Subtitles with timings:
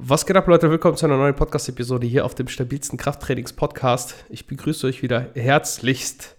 [0.00, 0.70] Was geht ab, Leute?
[0.70, 4.14] Willkommen zu einer neuen Podcast-Episode hier auf dem stabilsten Krafttrainings-Podcast.
[4.28, 6.36] Ich begrüße euch wieder herzlichst.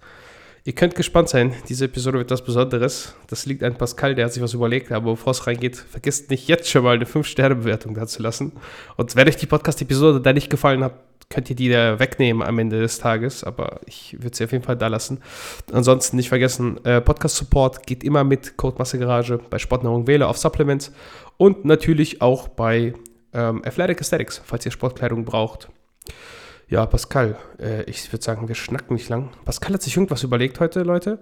[0.63, 3.15] Ihr könnt gespannt sein, diese Episode wird was Besonderes.
[3.27, 6.47] Das liegt an Pascal, der hat sich was überlegt, aber bevor es reingeht, vergesst nicht
[6.47, 8.53] jetzt schon mal eine 5-Sterne-Bewertung da zu lassen.
[8.95, 10.93] Und wenn euch die Podcast-Episode da nicht gefallen hat,
[11.29, 14.63] könnt ihr die da wegnehmen am Ende des Tages, aber ich würde sie auf jeden
[14.63, 15.19] Fall da lassen.
[15.73, 20.93] Ansonsten nicht vergessen, äh, Podcast-Support geht immer mit Code Massegarage bei Sportnahrung Wähle auf Supplements
[21.35, 22.93] und natürlich auch bei
[23.33, 25.69] ähm, Athletic Aesthetics, falls ihr Sportkleidung braucht.
[26.67, 29.31] Ja, Pascal, äh, ich würde sagen, wir schnacken nicht lang.
[29.45, 31.19] Pascal hat sich irgendwas überlegt heute, Leute.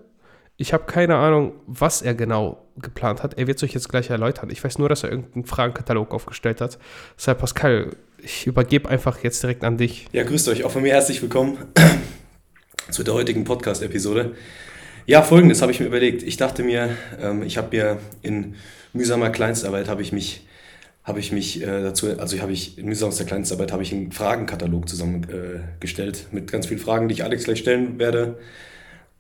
[0.58, 3.38] Ich habe keine Ahnung, was er genau geplant hat.
[3.38, 4.50] Er wird es euch jetzt gleich erläutern.
[4.50, 6.80] Ich weiß nur, dass er irgendeinen Fragenkatalog aufgestellt hat.
[7.16, 10.08] Deshalb, Pascal, ich übergebe einfach jetzt direkt an dich.
[10.14, 10.64] Ja, grüßt euch.
[10.64, 11.60] Auch von mir herzlich willkommen
[12.90, 14.36] zu der heutigen Podcast-Episode.
[15.06, 16.24] Ja, folgendes habe ich mir überlegt.
[16.24, 16.90] Ich dachte mir,
[17.22, 18.56] ähm, ich habe mir in
[18.94, 20.47] mühsamer Kleinstarbeit habe ich mich
[21.08, 23.94] habe ich mich äh, dazu, also habe ich in Mühsam aus der Kleinstarbeit habe ich
[23.94, 28.38] einen Fragenkatalog zusammengestellt äh, mit ganz vielen Fragen, die ich Alex gleich stellen werde.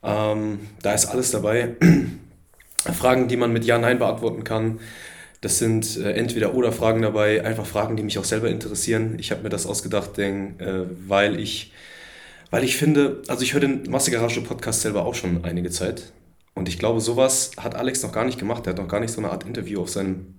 [0.04, 1.78] Ähm, da ist alles dabei.
[2.94, 4.82] Fragen, die man mit Ja, Nein beantworten kann.
[5.40, 9.16] Das sind äh, entweder oder Fragen dabei, einfach Fragen, die mich auch selber interessieren.
[9.18, 11.72] Ich habe mir das ausgedacht, denn, äh, weil ich,
[12.52, 16.12] weil ich finde, also ich höre den Massegarage Podcast selber auch schon einige Zeit.
[16.54, 18.68] Und ich glaube, sowas hat Alex noch gar nicht gemacht.
[18.68, 20.34] Er hat noch gar nicht so eine Art Interview auf seinem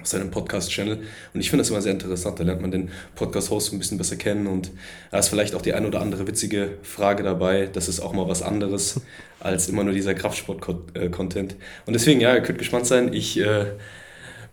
[0.00, 0.98] auf seinem Podcast-Channel.
[1.34, 2.40] Und ich finde das immer sehr interessant.
[2.40, 4.72] Da lernt man den Podcast-Host ein bisschen besser kennen und
[5.10, 7.68] da ist vielleicht auch die ein oder andere witzige Frage dabei.
[7.72, 9.00] Das ist auch mal was anderes
[9.40, 11.56] als immer nur dieser Kraftsport-Content.
[11.86, 13.12] Und deswegen, ja, ihr könnt gespannt sein.
[13.12, 13.66] Ich äh,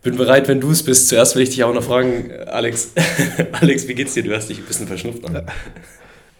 [0.03, 1.07] bin bereit, wenn du es bist.
[1.09, 2.91] Zuerst will ich dich auch noch fragen, Alex,
[3.53, 4.23] Alex, wie geht's dir?
[4.23, 5.47] Du hast dich ein bisschen verschnupft an.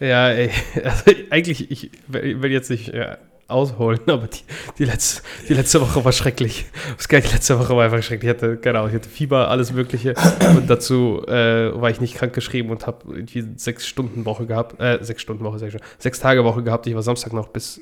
[0.02, 0.50] Ja, ey,
[0.84, 3.18] also eigentlich, ich will jetzt nicht ja,
[3.52, 4.40] ausholen, aber die,
[4.78, 6.66] die, letzte, die letzte Woche war schrecklich.
[7.10, 8.30] Die letzte Woche war einfach schrecklich.
[8.30, 10.14] Ich hatte, genau, ich hatte Fieber, alles Mögliche.
[10.56, 14.80] Und dazu äh, war ich nicht krank geschrieben und habe irgendwie sechs Stunden Woche gehabt.
[14.80, 16.86] Äh, sechs Stunden Woche, sechs, sechs Tage Woche gehabt.
[16.86, 17.80] Ich war Samstag noch bis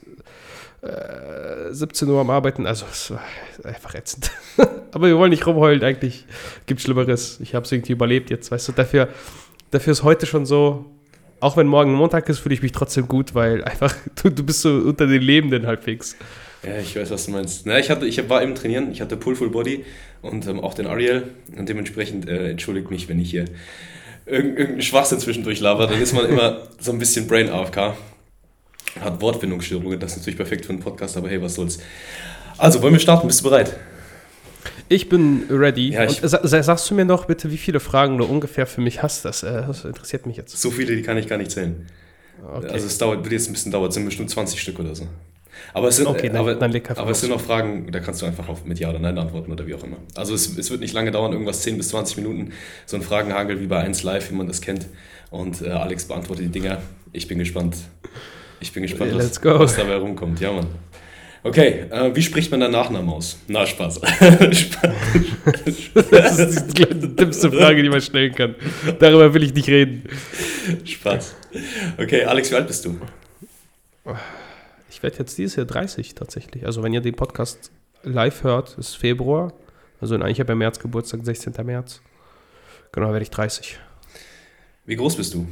[0.82, 2.66] äh, 17 Uhr am Arbeiten.
[2.66, 3.20] Also es war
[3.64, 4.30] einfach ätzend.
[4.92, 6.26] aber wir wollen nicht rumheulen, eigentlich
[6.66, 7.38] gibt Schlimmeres.
[7.40, 8.72] Ich habe es irgendwie überlebt jetzt, weißt du.
[8.72, 9.08] Dafür,
[9.70, 10.86] dafür ist heute schon so
[11.40, 14.62] auch wenn morgen Montag ist, fühle ich mich trotzdem gut, weil einfach du, du bist
[14.62, 16.16] so unter den Lebenden halbwegs.
[16.62, 17.66] Ja, ich weiß, was du meinst.
[17.66, 19.84] Na, ich, hatte, ich war eben trainieren, ich hatte Pull Full Body
[20.20, 23.46] und ähm, auch den Ariel und dementsprechend äh, entschuldigt mich, wenn ich hier
[24.26, 27.94] irgendeinen Schwachsinn zwischendurch laber, dann ist man immer so ein bisschen Brain AFK.
[29.00, 31.78] Hat Wortfindungsstörungen, das ist natürlich perfekt für einen Podcast, aber hey, was soll's.
[32.58, 33.26] Also, wollen wir starten?
[33.26, 33.76] Bist du bereit?
[34.92, 35.90] Ich bin ready.
[35.90, 39.04] Ja, ich Und sagst du mir noch bitte, wie viele Fragen du ungefähr für mich
[39.04, 39.24] hast?
[39.24, 40.60] Das, äh, das interessiert mich jetzt.
[40.60, 41.86] So viele, die kann ich gar nicht zählen.
[42.42, 42.66] Okay.
[42.66, 45.06] Also es dauert, wird jetzt ein bisschen dauern, es sind bestimmt 20 Stück oder so.
[45.74, 48.26] Aber es sind, okay, dann, aber, dann aber es sind noch Fragen, da kannst du
[48.26, 49.98] einfach auf mit Ja oder Nein antworten oder wie auch immer.
[50.16, 52.52] Also es, es wird nicht lange dauern, irgendwas 10 bis 20 Minuten,
[52.84, 54.86] so ein Fragenhagel wie bei 1 Live, wie man das kennt.
[55.30, 56.78] Und äh, Alex beantwortet die Dinger.
[57.12, 57.76] Ich bin gespannt.
[58.58, 60.40] Ich bin gespannt, was, was dabei rumkommt.
[60.40, 60.66] Ja, Mann.
[61.42, 63.38] Okay, äh, wie spricht man deinen Nachnamen aus?
[63.48, 63.96] Na, Spaß.
[63.96, 64.90] Spaß.
[66.10, 68.54] das ist die dümmste Frage, die man stellen kann.
[68.98, 70.04] Darüber will ich nicht reden.
[70.84, 71.34] Spaß.
[71.96, 72.98] Okay, Alex, wie alt bist du?
[74.90, 76.66] Ich werde jetzt dieses Jahr 30 tatsächlich.
[76.66, 77.70] Also wenn ihr den Podcast
[78.02, 79.54] live hört, ist Februar.
[79.98, 81.54] Also ich habe ja März Geburtstag, 16.
[81.64, 82.02] März.
[82.92, 83.78] Genau, werde ich 30.
[84.84, 85.46] Wie groß bist du?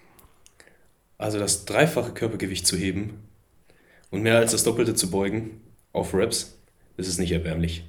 [1.18, 3.24] Also das dreifache Körpergewicht zu heben
[4.10, 5.60] und mehr als das Doppelte zu beugen
[5.92, 6.56] auf Reps,
[6.96, 7.84] das ist nicht erbärmlich.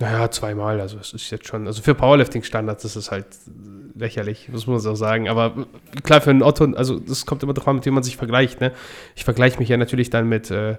[0.00, 0.80] Naja, zweimal.
[0.80, 3.26] Also es ist jetzt schon, also für Powerlifting-Standards ist es halt
[3.94, 5.28] lächerlich, muss man so sagen.
[5.28, 5.66] Aber
[6.02, 8.60] klar, für einen Otto, also das kommt immer drauf an, mit wem man sich vergleicht.
[8.60, 8.72] Ne?
[9.14, 10.76] Ich vergleiche mich ja natürlich dann mit, äh,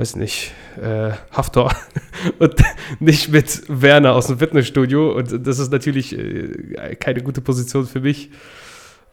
[0.00, 1.74] weiß nicht, äh, Haftor
[2.38, 2.54] und
[3.00, 5.12] nicht mit Werner aus dem Fitnessstudio.
[5.12, 8.30] Und das ist natürlich äh, keine gute Position für mich.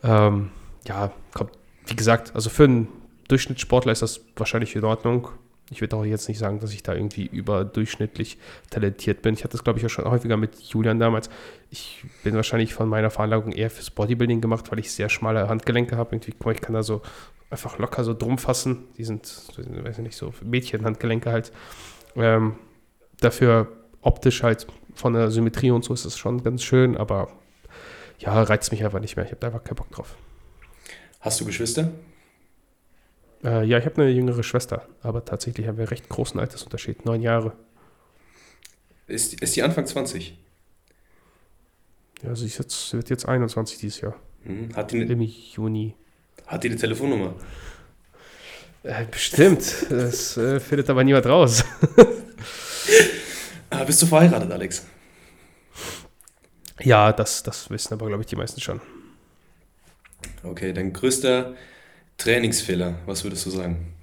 [0.01, 0.49] Ähm,
[0.87, 1.51] ja, kommt,
[1.87, 2.87] wie gesagt, also für einen
[3.27, 5.27] Durchschnittssportler ist das wahrscheinlich in Ordnung.
[5.69, 8.37] Ich würde auch jetzt nicht sagen, dass ich da irgendwie überdurchschnittlich
[8.69, 9.33] talentiert bin.
[9.33, 11.29] Ich hatte das, glaube ich, auch schon häufiger mit Julian damals.
[11.69, 15.97] Ich bin wahrscheinlich von meiner Veranlagung eher fürs Bodybuilding gemacht, weil ich sehr schmale Handgelenke
[15.97, 16.15] habe.
[16.15, 17.01] Irgendwie, ich kann da so
[17.49, 18.85] einfach locker so drum fassen.
[18.97, 19.27] Die sind,
[19.57, 21.51] weiß ich nicht, so Mädchen-Handgelenke halt.
[22.15, 22.55] Ähm,
[23.19, 23.67] dafür
[24.01, 27.29] optisch halt von der Symmetrie und so ist es schon ganz schön, aber
[28.19, 29.25] ja, reizt mich einfach nicht mehr.
[29.25, 30.15] Ich habe da einfach keinen Bock drauf.
[31.19, 31.91] Hast du Geschwister?
[33.43, 37.21] Äh, ja, ich habe eine jüngere Schwester, aber tatsächlich haben wir recht großen Altersunterschied, neun
[37.21, 37.53] Jahre.
[39.07, 40.37] Ist, ist die Anfang 20?
[42.23, 44.15] Ja, sie ist jetzt, wird jetzt 21 dieses Jahr.
[44.43, 44.75] Mhm.
[44.75, 45.95] Hat, die eine, Im Juni.
[46.47, 47.35] hat die eine Telefonnummer?
[48.83, 49.85] Äh, bestimmt.
[49.89, 51.63] Das äh, findet aber niemand raus.
[53.69, 54.85] Ah, bist du verheiratet, Alex?
[56.79, 58.79] ja, das, das wissen aber, glaube ich, die meisten schon.
[60.43, 61.53] Okay, dein größter
[62.17, 63.93] Trainingsfehler, was würdest du sagen?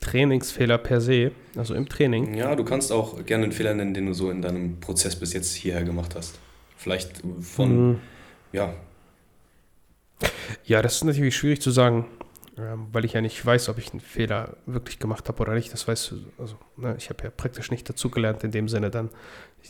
[0.00, 2.34] Trainingsfehler per se, also im Training.
[2.34, 5.32] Ja, du kannst auch gerne einen Fehler nennen, den du so in deinem Prozess bis
[5.32, 6.38] jetzt hierher gemacht hast.
[6.76, 7.98] Vielleicht von, Mhm.
[8.52, 8.74] ja,
[10.64, 12.06] Ja, das ist natürlich schwierig zu sagen,
[12.56, 15.72] ähm, weil ich ja nicht weiß, ob ich einen Fehler wirklich gemacht habe oder nicht.
[15.72, 19.10] Das weißt du, also ne, ich habe ja praktisch nicht dazugelernt in dem Sinne dann.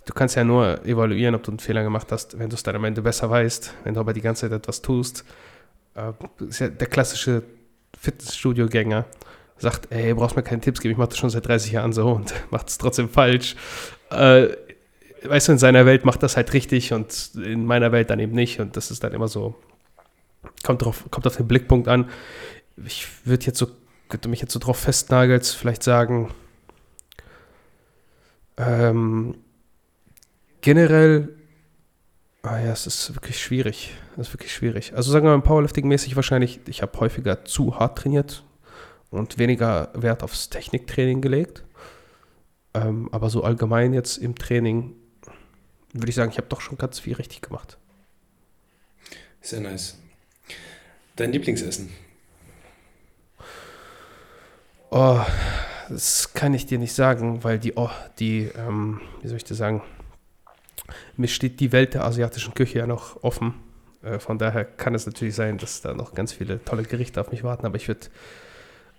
[0.07, 2.77] Du kannst ja nur evaluieren, ob du einen Fehler gemacht hast, wenn du es dann
[2.77, 3.75] am Ende besser weißt.
[3.85, 5.25] Wenn du aber die ganze Zeit etwas tust,
[5.97, 6.13] äh,
[6.45, 7.43] ist ja der klassische
[7.99, 9.07] Fitnessstudio-Gänger
[9.59, 12.11] sagt, ey, brauchst mir keine Tipps geben, ich mache das schon seit 30 Jahren so
[12.11, 13.57] und macht es trotzdem falsch.
[14.11, 14.49] Äh,
[15.25, 18.33] weißt du, in seiner Welt macht das halt richtig und in meiner Welt dann eben
[18.33, 19.55] nicht und das ist dann immer so,
[20.63, 22.11] kommt, drauf, kommt auf den Blickpunkt an.
[22.85, 23.69] Ich würde jetzt so,
[24.09, 26.33] könnte mich jetzt so drauf festnagelst, vielleicht sagen,
[28.59, 29.37] ähm,
[30.61, 31.35] generell,
[32.47, 33.95] ah ja, es ist wirklich schwierig.
[34.13, 34.95] Es ist wirklich schwierig.
[34.95, 38.45] Also sagen wir mal Powerlifting-mäßig wahrscheinlich, ich habe häufiger zu hart trainiert
[39.11, 41.65] und weniger Wert aufs Techniktraining gelegt.
[42.75, 44.95] Ähm, aber so allgemein jetzt im Training
[45.93, 47.79] würde ich sagen, ich habe doch schon ganz viel richtig gemacht.
[49.41, 49.97] sehr nice.
[51.17, 51.91] Dein Lieblingsessen?
[54.91, 55.21] Oh,
[55.89, 59.59] das kann ich dir nicht sagen, weil die, oh, die, ähm, wie soll ich das
[59.59, 59.83] sagen,
[61.17, 63.55] mir steht die Welt der asiatischen Küche ja noch offen.
[64.03, 67.31] Äh, von daher kann es natürlich sein, dass da noch ganz viele tolle Gerichte auf
[67.31, 68.07] mich warten, aber ich würde,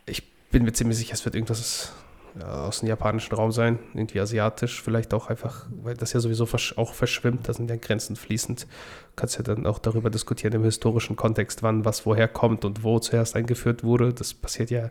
[0.06, 1.94] ich bin mir ziemlich sicher, es wird irgendwas
[2.40, 6.46] ja, aus dem japanischen Raum sein, irgendwie asiatisch, vielleicht auch einfach, weil das ja sowieso
[6.46, 8.68] versch auch verschwimmt, da sind ja Grenzen fließend.
[9.16, 13.00] Kannst ja dann auch darüber diskutieren im historischen Kontext, wann was woher kommt und wo
[13.00, 14.14] zuerst eingeführt wurde.
[14.14, 14.90] Das passiert ja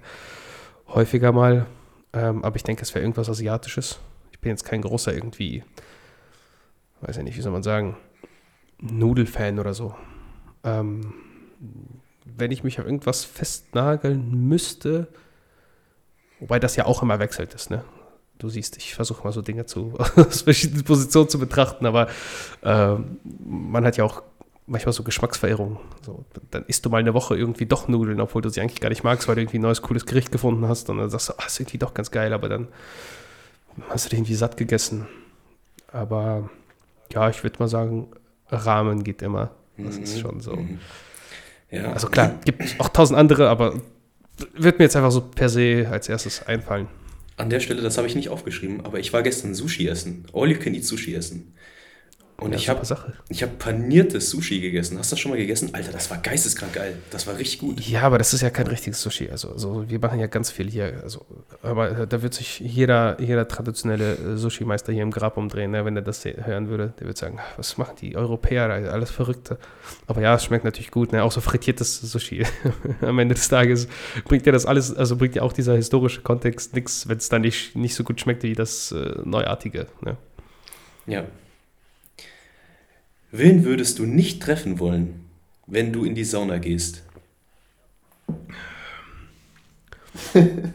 [0.88, 1.66] häufiger mal.
[2.12, 3.98] Ähm, aber ich denke, es wäre irgendwas Asiatisches.
[4.32, 5.62] Ich bin jetzt kein großer irgendwie,
[7.00, 7.96] weiß ja nicht, wie soll man sagen,
[8.80, 9.94] Nudelfan oder so.
[10.64, 11.14] Ähm,
[12.24, 15.08] wenn ich mich auf irgendwas festnageln müsste,
[16.40, 17.84] wobei das ja auch immer wechselt ist, ne?
[18.38, 22.08] Du siehst, ich versuche mal so Dinge zu, aus verschiedenen Positionen zu betrachten, aber
[22.62, 24.22] ähm, man hat ja auch
[24.66, 25.78] manchmal so Geschmacksverirrungen.
[26.04, 28.88] So, dann isst du mal eine Woche irgendwie doch Nudeln, obwohl du sie eigentlich gar
[28.88, 30.90] nicht magst, weil du irgendwie ein neues, cooles Gericht gefunden hast.
[30.90, 32.68] Und dann sagst du, ah, ist irgendwie doch ganz geil, aber dann
[33.88, 35.06] hast du dich irgendwie satt gegessen.
[35.92, 36.50] Aber
[37.12, 38.08] ja, ich würde mal sagen,
[38.48, 39.50] Rahmen geht immer.
[39.76, 40.20] Das ist Mhm.
[40.20, 40.56] schon so.
[40.56, 40.78] Mhm.
[41.70, 43.74] Ja, Also klar, gibt auch tausend andere, aber
[44.54, 46.86] wird mir jetzt einfach so per se als erstes einfallen.
[47.36, 50.26] An der Stelle, das habe ich nicht aufgeschrieben, aber ich war gestern Sushi essen.
[50.32, 51.52] All you can eat Sushi essen.
[52.38, 54.98] Und Ja, ich habe hab paniertes Sushi gegessen.
[54.98, 55.70] Hast du das schon mal gegessen?
[55.72, 56.98] Alter, das war geisteskrank geil.
[57.10, 57.80] Das war richtig gut.
[57.80, 59.30] Ja, aber das ist ja kein richtiges Sushi.
[59.30, 61.00] Also, also wir machen ja ganz viel hier.
[61.02, 61.24] Also,
[61.62, 65.86] aber äh, da wird sich jeder, jeder traditionelle äh, Sushi-Meister hier im Grab umdrehen, ne?
[65.86, 66.92] wenn er das hören würde.
[67.00, 68.68] Der würde sagen, "Ach, was machen die Europäer?
[68.68, 69.58] Alles Verrückte.
[70.06, 71.12] Aber ja, es schmeckt natürlich gut.
[71.12, 71.22] Ne?
[71.22, 72.44] Auch so frittiertes Sushi.
[73.00, 73.88] Am Ende des Tages
[74.26, 77.40] bringt ja das alles, also bringt ja auch dieser historische Kontext nichts, wenn es dann
[77.40, 79.86] nicht, nicht so gut schmeckt wie das äh, Neuartige.
[80.02, 80.18] Ne?
[81.06, 81.24] Ja.
[83.32, 85.24] Wen würdest du nicht treffen wollen,
[85.66, 87.02] wenn du in die Sauna gehst?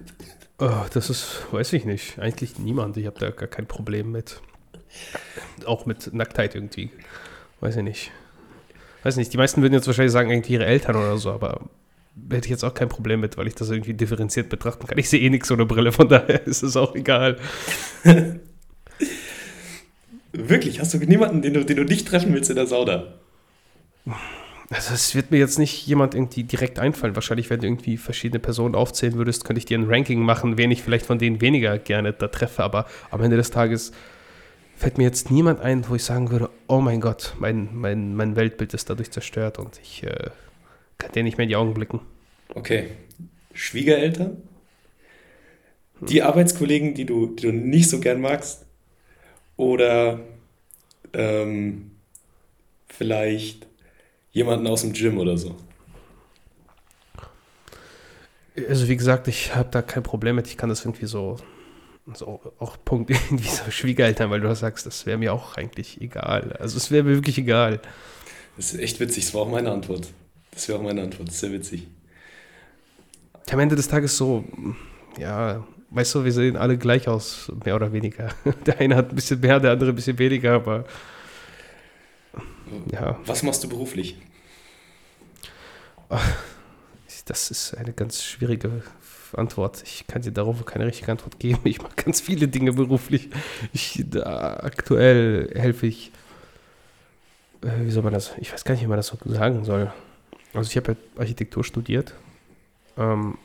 [0.64, 2.20] Oh, das ist, weiß ich nicht.
[2.20, 2.96] Eigentlich niemand.
[2.96, 4.42] Ich habe da gar kein Problem mit.
[5.66, 6.92] Auch mit Nacktheit irgendwie.
[7.62, 8.12] Weiß ich nicht.
[9.02, 9.34] Weiß nicht.
[9.34, 11.68] Die meisten würden jetzt wahrscheinlich sagen, irgendwie ihre Eltern oder so, aber
[12.30, 15.00] hätte ich jetzt auch kein Problem mit, weil ich das irgendwie differenziert betrachten kann.
[15.00, 17.40] Ich sehe eh nichts ohne Brille, von daher ist es auch egal.
[20.34, 20.80] Wirklich?
[20.80, 23.14] Hast du niemanden, den du, den du nicht treffen willst in der Sauna?
[24.70, 27.16] Also es wird mir jetzt nicht jemand irgendwie direkt einfallen.
[27.16, 30.72] Wahrscheinlich, wenn du irgendwie verschiedene Personen aufzählen würdest, könnte ich dir ein Ranking machen, wen
[30.72, 32.64] ich vielleicht von denen weniger gerne da treffe.
[32.64, 33.92] Aber am Ende des Tages
[34.78, 38.38] fällt mir jetzt niemand ein, wo ich sagen würde, oh mein Gott, mein, mein, mein
[38.38, 40.30] Weltbild ist dadurch zerstört und ich äh,
[40.98, 42.00] kann dir nicht mehr in die Augen blicken.
[42.56, 42.92] Okay.
[43.54, 44.38] Schwiegereltern?
[46.00, 48.66] Die Arbeitskollegen, die du, die du nicht so gern magst?
[49.62, 50.20] Oder
[51.14, 51.92] ähm,
[52.88, 53.68] vielleicht
[54.32, 55.56] jemanden aus dem Gym oder so.
[58.68, 60.48] Also wie gesagt, ich habe da kein Problem mit.
[60.48, 61.38] Ich kann das irgendwie so,
[62.12, 66.54] so auch Punkt irgendwie so Schwiegereltern, weil du sagst, das wäre mir auch eigentlich egal.
[66.54, 67.82] Also es wäre mir wirklich egal.
[68.58, 69.26] Das ist echt witzig.
[69.26, 70.08] Das war auch meine Antwort.
[70.50, 71.28] Das wäre auch meine Antwort.
[71.28, 71.86] Das ist sehr witzig.
[73.52, 74.44] Am Ende des Tages so,
[75.20, 78.30] ja, weißt du, wir sehen alle gleich aus, mehr oder weniger.
[78.66, 80.86] Der eine hat ein bisschen mehr, der andere ein bisschen weniger, aber
[82.92, 83.20] ja.
[83.26, 84.18] Was machst du beruflich?
[87.26, 88.84] Das ist eine ganz schwierige
[89.34, 89.84] Antwort.
[89.84, 91.60] Ich kann dir darauf keine richtige Antwort geben.
[91.66, 93.30] Ich mache ganz viele Dinge beruflich.
[93.74, 96.12] Ich, da, aktuell helfe ich,
[97.64, 99.92] äh, wie soll man das, ich weiß gar nicht, wie man das so sagen soll.
[100.54, 102.14] Also ich habe Architektur studiert,
[102.98, 103.38] ähm,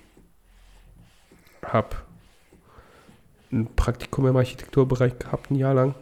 [1.65, 1.97] habe
[3.53, 5.95] ein Praktikum im Architekturbereich gehabt, ein Jahr lang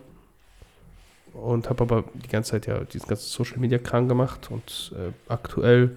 [1.35, 5.13] und habe aber die ganze Zeit ja diesen ganzen Social Media Kram gemacht und äh,
[5.31, 5.97] aktuell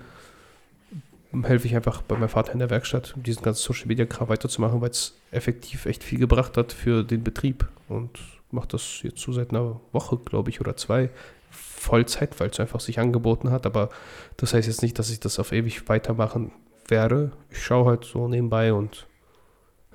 [1.44, 4.30] helfe ich einfach bei meinem Vater in der Werkstatt, um diesen ganzen Social Media Kram
[4.30, 9.22] weiterzumachen, weil es effektiv echt viel gebracht hat für den Betrieb und mache das jetzt
[9.22, 11.10] so seit einer Woche, glaube ich, oder zwei
[11.52, 13.90] Vollzeit, weil es einfach sich angeboten hat, aber
[14.38, 16.52] das heißt jetzt nicht, dass ich das auf ewig weitermachen
[16.88, 17.32] werde.
[17.52, 19.08] Ich schaue halt so nebenbei und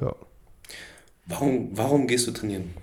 [0.00, 0.14] ja.
[1.26, 2.74] Warum, warum gehst du trainieren?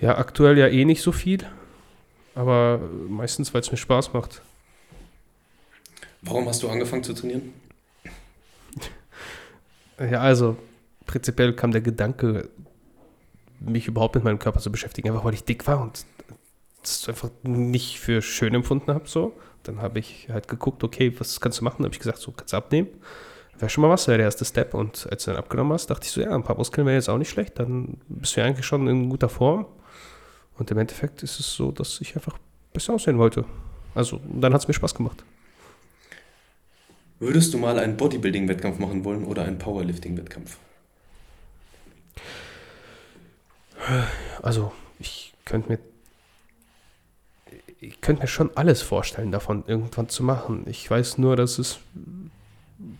[0.00, 1.44] Ja, aktuell ja eh nicht so viel,
[2.34, 4.42] aber meistens, weil es mir Spaß macht.
[6.22, 7.52] Warum hast du angefangen zu trainieren?
[9.98, 10.56] Ja, also
[11.06, 12.48] prinzipiell kam der Gedanke,
[13.58, 16.04] mich überhaupt mit meinem Körper zu beschäftigen, einfach weil ich dick war und
[16.82, 19.08] das einfach nicht für schön empfunden habe.
[19.08, 19.36] So.
[19.64, 21.78] Dann habe ich halt geguckt, okay, was kannst du machen?
[21.78, 22.88] Dann habe ich gesagt, so kannst du abnehmen.
[23.58, 24.74] Wäre schon mal was, wäre der erste Step.
[24.74, 27.08] Und als du dann abgenommen hast, dachte ich so, ja, ein paar Muskeln wäre jetzt
[27.08, 27.58] auch nicht schlecht.
[27.58, 29.66] Dann bist du ja eigentlich schon in guter Form.
[30.56, 32.38] Und im Endeffekt ist es so, dass ich einfach
[32.72, 33.44] besser aussehen wollte.
[33.94, 35.24] Also, dann hat es mir Spaß gemacht.
[37.18, 40.58] Würdest du mal einen Bodybuilding-Wettkampf machen wollen oder einen Powerlifting-Wettkampf?
[44.40, 45.78] Also, ich könnte mir
[47.80, 50.64] ich könnte mir schon alles vorstellen, davon irgendwann zu machen.
[50.66, 51.78] Ich weiß nur, dass es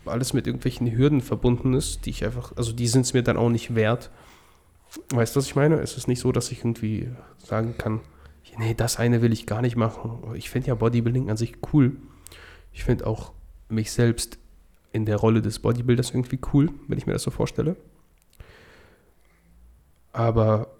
[0.04, 3.36] alles mit irgendwelchen Hürden verbunden ist, die ich einfach, also die sind es mir dann
[3.36, 4.10] auch nicht wert.
[5.10, 5.76] Weißt du, was ich meine?
[5.76, 7.08] Es ist nicht so, dass ich irgendwie
[7.38, 8.00] sagen kann,
[8.58, 10.18] nee, das eine will ich gar nicht machen.
[10.34, 11.96] Ich finde ja Bodybuilding an sich cool.
[12.72, 13.32] Ich finde auch
[13.68, 14.38] mich selbst
[14.92, 17.76] in der Rolle des Bodybuilders irgendwie cool, wenn ich mir das so vorstelle.
[20.12, 20.74] Aber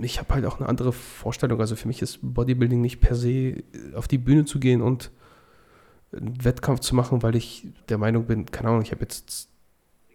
[0.00, 1.60] ich habe halt auch eine andere Vorstellung.
[1.60, 3.62] Also für mich ist Bodybuilding nicht per se
[3.94, 5.10] auf die Bühne zu gehen und
[6.16, 9.48] einen Wettkampf zu machen, weil ich der Meinung bin, keine Ahnung, ich habe jetzt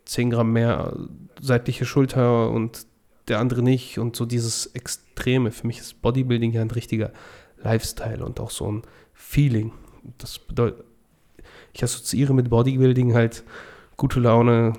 [0.05, 0.93] 10 Gramm mehr
[1.39, 2.87] seitliche Schulter und
[3.27, 5.51] der andere nicht und so dieses Extreme.
[5.51, 7.11] Für mich ist Bodybuilding ja ein richtiger
[7.57, 8.81] Lifestyle und auch so ein
[9.13, 9.71] Feeling.
[10.17, 10.83] Das bedeutet,
[11.73, 13.43] ich assoziiere mit Bodybuilding halt
[13.97, 14.73] gute Laune,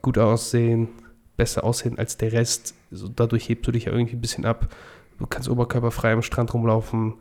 [0.00, 0.88] gut aussehen,
[1.36, 2.74] besser aussehen als der Rest.
[2.90, 4.74] Also dadurch hebst du dich ja irgendwie ein bisschen ab.
[5.18, 7.14] Du kannst oberkörperfrei am Strand rumlaufen,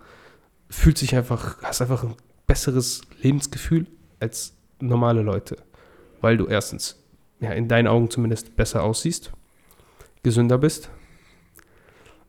[0.69, 2.15] fühlt sich einfach, hast einfach ein
[2.51, 3.87] besseres Lebensgefühl
[4.19, 5.55] als normale Leute,
[6.19, 7.01] weil du erstens
[7.39, 9.31] ja, in deinen Augen zumindest besser aussiehst,
[10.21, 10.89] gesünder bist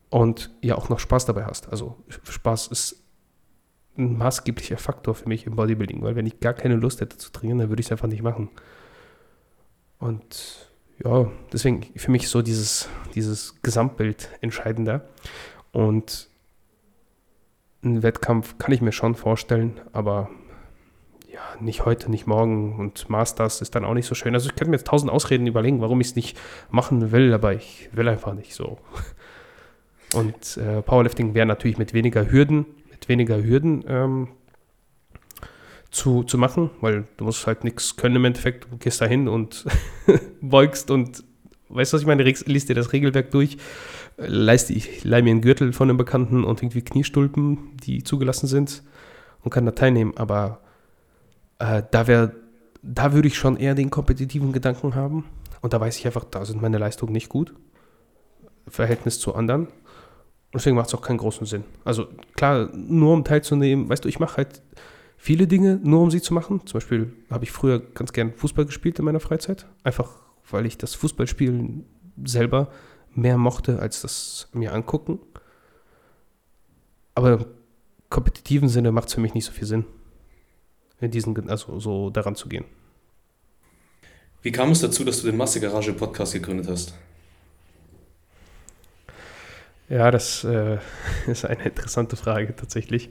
[0.09, 1.67] und ja auch noch Spaß dabei hast.
[1.67, 3.03] Also Spaß ist
[3.97, 7.29] ein maßgeblicher Faktor für mich im Bodybuilding, weil wenn ich gar keine Lust hätte zu
[7.29, 8.47] trainieren, dann würde ich es einfach nicht machen.
[9.99, 10.69] Und
[11.03, 15.03] ja, deswegen für mich so dieses, dieses Gesamtbild entscheidender.
[15.73, 16.29] Und
[17.83, 20.29] einen Wettkampf kann ich mir schon vorstellen, aber
[21.31, 24.33] ja, nicht heute, nicht morgen und Masters ist dann auch nicht so schön.
[24.33, 27.53] Also ich könnte mir jetzt tausend Ausreden überlegen, warum ich es nicht machen will, aber
[27.53, 28.77] ich will einfach nicht so.
[30.13, 34.27] Und äh, Powerlifting wäre natürlich mit weniger Hürden, mit weniger Hürden ähm,
[35.89, 38.71] zu, zu machen, weil du musst halt nichts können im Endeffekt.
[38.71, 39.65] Du gehst da hin und
[40.41, 41.23] beugst und
[41.75, 42.23] weißt du, was ich meine?
[42.23, 43.57] Liest dir das Regelwerk durch,
[44.17, 48.83] leist, ich leih mir einen Gürtel von einem Bekannten und irgendwie Kniestulpen, die zugelassen sind
[49.41, 50.13] und kann da teilnehmen.
[50.15, 50.59] Aber
[51.59, 52.33] äh, da wäre,
[52.81, 55.25] da würde ich schon eher den kompetitiven Gedanken haben.
[55.61, 57.53] Und da weiß ich einfach, da sind meine Leistungen nicht gut.
[58.67, 59.67] Verhältnis zu anderen.
[59.67, 61.63] Und deswegen macht es auch keinen großen Sinn.
[61.83, 64.61] Also klar, nur um teilzunehmen, weißt du, ich mache halt
[65.17, 66.61] viele Dinge, nur um sie zu machen.
[66.65, 69.65] Zum Beispiel habe ich früher ganz gern Fußball gespielt in meiner Freizeit.
[69.83, 70.19] Einfach,
[70.49, 71.85] weil ich das Fußballspielen
[72.23, 72.71] selber
[73.13, 75.19] mehr mochte, als das mir angucken.
[77.15, 77.45] Aber im
[78.09, 79.85] kompetitiven Sinne macht es für mich nicht so viel Sinn,
[80.99, 82.65] in diesen, also so daran zu gehen.
[84.41, 86.93] Wie kam es dazu, dass du den Massegarage-Podcast gegründet hast?
[89.89, 90.79] Ja, das äh,
[91.27, 93.09] ist eine interessante Frage tatsächlich.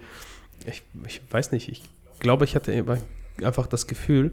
[0.67, 1.83] Ich, ich weiß nicht, ich
[2.19, 3.01] glaube, ich hatte
[3.43, 4.33] einfach das Gefühl,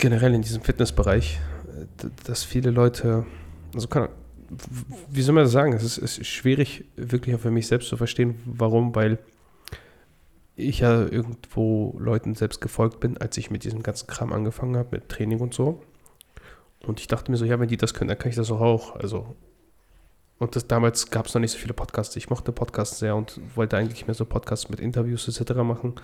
[0.00, 1.40] generell in diesem Fitnessbereich,
[2.24, 3.26] dass viele Leute,
[3.74, 4.08] also kann,
[5.08, 8.40] wie soll man das sagen, es ist, ist schwierig, wirklich für mich selbst zu verstehen,
[8.44, 9.18] warum, weil
[10.56, 14.88] ich ja irgendwo Leuten selbst gefolgt bin, als ich mit diesem ganzen Kram angefangen habe,
[14.92, 15.82] mit Training und so.
[16.86, 18.96] Und ich dachte mir so, ja, wenn die das können, dann kann ich das auch.
[18.96, 19.36] Also
[20.40, 22.16] und das, damals gab es noch nicht so viele Podcasts.
[22.16, 25.52] Ich mochte Podcasts sehr und wollte eigentlich mehr so Podcasts mit Interviews etc.
[25.56, 25.96] machen.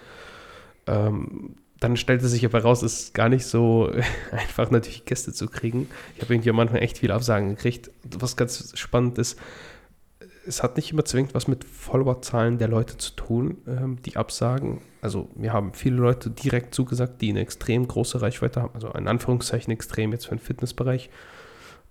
[0.87, 3.91] Ähm, dann stellte sich aber raus, es ist gar nicht so
[4.33, 5.89] einfach, natürlich Gäste zu kriegen.
[6.17, 7.91] Ich habe irgendwie am Anfang echt viele Absagen gekriegt.
[8.19, 9.39] Was ganz spannend ist,
[10.47, 14.81] es hat nicht immer zwingend was mit Followerzahlen der Leute zu tun, ähm, die absagen.
[15.03, 19.09] Also mir haben viele Leute direkt zugesagt, die eine extrem große Reichweite haben, also in
[19.09, 21.11] Anführungszeichen extrem jetzt für den Fitnessbereich,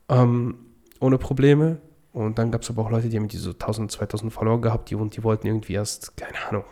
[0.10, 0.56] ähm,
[1.00, 1.78] ohne Probleme.
[2.14, 4.96] Und dann gab es aber auch Leute, die haben diese 1000, 2000 Follower gehabt, die,
[4.96, 6.64] und die wollten irgendwie erst, keine Ahnung,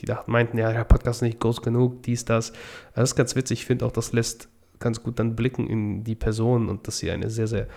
[0.00, 2.52] die dachten, meinten, ja, der Podcast ist nicht groß genug, dies, das.
[2.94, 3.60] Das ist ganz witzig.
[3.60, 4.48] Ich finde auch, das lässt
[4.80, 7.68] ganz gut dann blicken in die Person und dass sie eine sehr, sehr,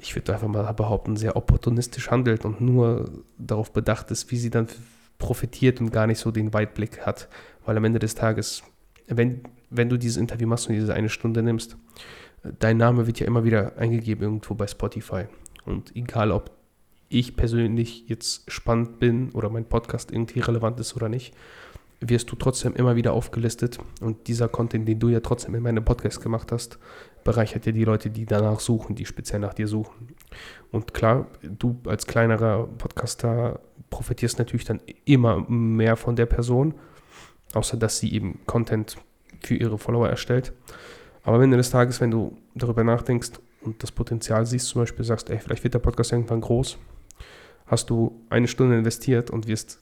[0.00, 4.50] ich würde einfach mal behaupten, sehr opportunistisch handelt und nur darauf bedacht ist, wie sie
[4.50, 4.66] dann
[5.18, 7.28] profitiert und gar nicht so den Weitblick hat.
[7.64, 8.62] Weil am Ende des Tages,
[9.06, 11.76] wenn, wenn du dieses Interview machst und diese eine Stunde nimmst,
[12.58, 15.26] dein Name wird ja immer wieder eingegeben irgendwo bei Spotify.
[15.64, 16.50] Und egal, ob
[17.08, 21.34] ich persönlich jetzt spannend bin oder mein Podcast irgendwie relevant ist oder nicht,
[22.00, 23.78] wirst du trotzdem immer wieder aufgelistet.
[24.00, 26.78] Und dieser Content, den du ja trotzdem in meinem Podcast gemacht hast,
[27.24, 30.08] bereichert ja die Leute, die danach suchen, die speziell nach dir suchen.
[30.70, 36.74] Und klar, du als kleinerer Podcaster profitierst natürlich dann immer mehr von der Person,
[37.54, 38.96] außer dass sie eben Content
[39.40, 40.52] für ihre Follower erstellt.
[41.22, 45.04] Aber am Ende des Tages, wenn du darüber nachdenkst, und das Potenzial siehst, zum Beispiel
[45.04, 46.78] sagst, ey, vielleicht wird der Podcast irgendwann groß,
[47.66, 49.80] hast du eine Stunde investiert und wirst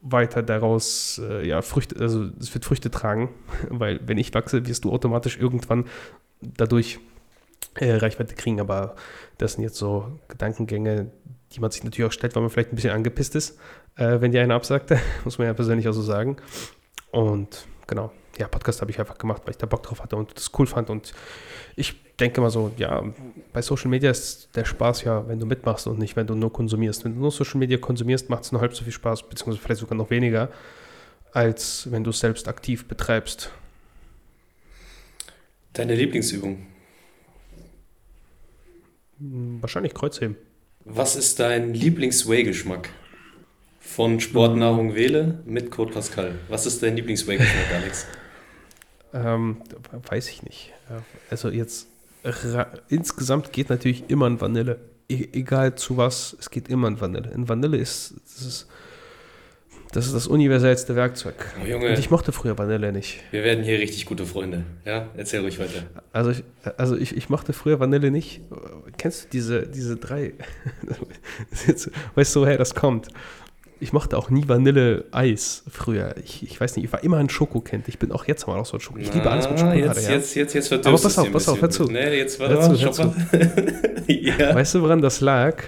[0.00, 3.30] weiter daraus, äh, ja, Früchte, also es wird Früchte tragen,
[3.68, 5.86] weil wenn ich wachse, wirst du automatisch irgendwann
[6.40, 7.00] dadurch
[7.74, 8.94] äh, Reichweite kriegen, aber
[9.38, 11.10] das sind jetzt so Gedankengänge,
[11.52, 13.58] die man sich natürlich auch stellt, weil man vielleicht ein bisschen angepisst ist,
[13.96, 16.36] äh, wenn die eine absagte, muss man ja persönlich auch so sagen.
[17.10, 20.36] Und genau, ja, Podcast habe ich einfach gemacht, weil ich da Bock drauf hatte und
[20.36, 21.12] das cool fand und
[21.74, 23.02] ich denke mal so, ja,
[23.58, 26.52] bei Social Media ist der Spaß ja, wenn du mitmachst und nicht, wenn du nur
[26.52, 27.04] konsumierst.
[27.04, 29.80] Wenn du nur Social Media konsumierst, macht es nur halb so viel Spaß, beziehungsweise vielleicht
[29.80, 30.48] sogar noch weniger,
[31.32, 33.50] als wenn du es selbst aktiv betreibst.
[35.72, 36.66] Deine Lieblingsübung?
[39.18, 40.36] Hm, wahrscheinlich Kreuzheben.
[40.84, 42.90] Was ist dein Lieblings-Whey-Geschmack?
[43.80, 46.36] Von Sportnahrung Wähle mit Code Pascal.
[46.48, 48.06] Was ist dein Lieblings-Whey-Geschmack, Alex?
[49.12, 49.62] Ähm,
[50.08, 50.72] weiß ich nicht.
[51.28, 51.88] Also jetzt
[52.88, 54.78] insgesamt geht natürlich immer ein Vanille.
[55.10, 57.30] E egal zu was, es geht immer ein Vanille.
[57.30, 58.68] In Vanille ist das, ist
[59.92, 61.34] das, ist das universellste Werkzeug.
[61.62, 63.20] Oh, Junge, Und ich mochte früher Vanille nicht.
[63.30, 64.64] Wir werden hier richtig gute Freunde.
[64.84, 65.84] Ja, erzähl ruhig weiter.
[66.12, 66.44] Also ich,
[66.76, 68.42] also ich, ich mochte früher Vanille nicht.
[68.98, 70.34] Kennst du diese, diese drei?
[72.14, 73.08] weißt du, woher das kommt?
[73.80, 76.14] Ich mochte auch nie Vanille-Eis früher.
[76.24, 77.88] Ich, ich weiß nicht, ich war immer ein Schokokind.
[77.88, 78.98] Ich bin auch jetzt mal auch so ein Schoko.
[78.98, 79.86] Ich liebe alles mit Schokolade.
[79.86, 80.14] Jetzt, ja.
[80.14, 81.84] jetzt, jetzt, jetzt Aber pass auf, pass auf, hör zu.
[81.84, 83.14] Nee, jetzt war hör zu, hör zu.
[84.12, 84.54] ja.
[84.54, 85.62] Weißt du, woran das lag?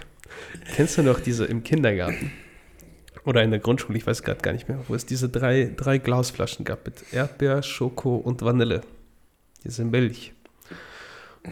[0.74, 2.32] Kennst du noch diese im Kindergarten?
[3.24, 5.98] Oder in der Grundschule, ich weiß gerade gar nicht mehr, wo es diese drei, drei
[5.98, 8.80] Glasflaschen gab mit Erdbeer, Schoko und Vanille.
[9.62, 10.32] Diese Milch.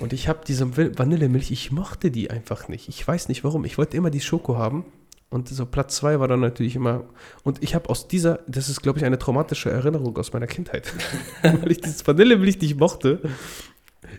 [0.00, 2.88] Und ich habe diese Vanillemilch, ich mochte die einfach nicht.
[2.88, 3.64] Ich weiß nicht warum.
[3.64, 4.84] Ich wollte immer die Schoko haben
[5.30, 7.04] und so Platz zwei war dann natürlich immer.
[7.44, 10.92] Und ich habe aus dieser, das ist, glaube ich, eine traumatische Erinnerung aus meiner Kindheit.
[11.42, 13.20] Weil ich dieses Vanillemilch nicht mochte.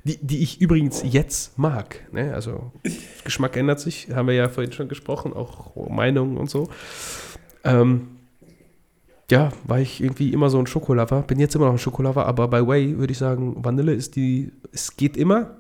[0.04, 2.08] Die, die ich übrigens jetzt mag.
[2.12, 2.34] Ne?
[2.34, 2.72] Also
[3.24, 6.70] Geschmack ändert sich, haben wir ja vorhin schon gesprochen, auch Meinungen und so.
[7.64, 8.08] Ähm,
[9.32, 11.24] ja, war ich irgendwie immer so ein Schokolover.
[11.24, 14.52] Bin jetzt immer noch ein Schokolover, aber bei Whey würde ich sagen, Vanille ist die,
[14.72, 15.58] es geht immer.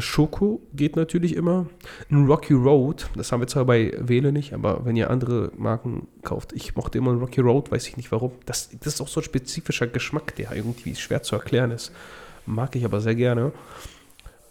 [0.00, 1.66] Schoko geht natürlich immer.
[2.10, 6.08] Ein Rocky Road, das haben wir zwar bei Wähle nicht, aber wenn ihr andere Marken
[6.22, 8.32] kauft, ich mochte immer ein Rocky Road, weiß ich nicht warum.
[8.44, 11.92] Das, das ist auch so ein spezifischer Geschmack, der irgendwie schwer zu erklären ist.
[12.46, 13.52] Mag ich aber sehr gerne.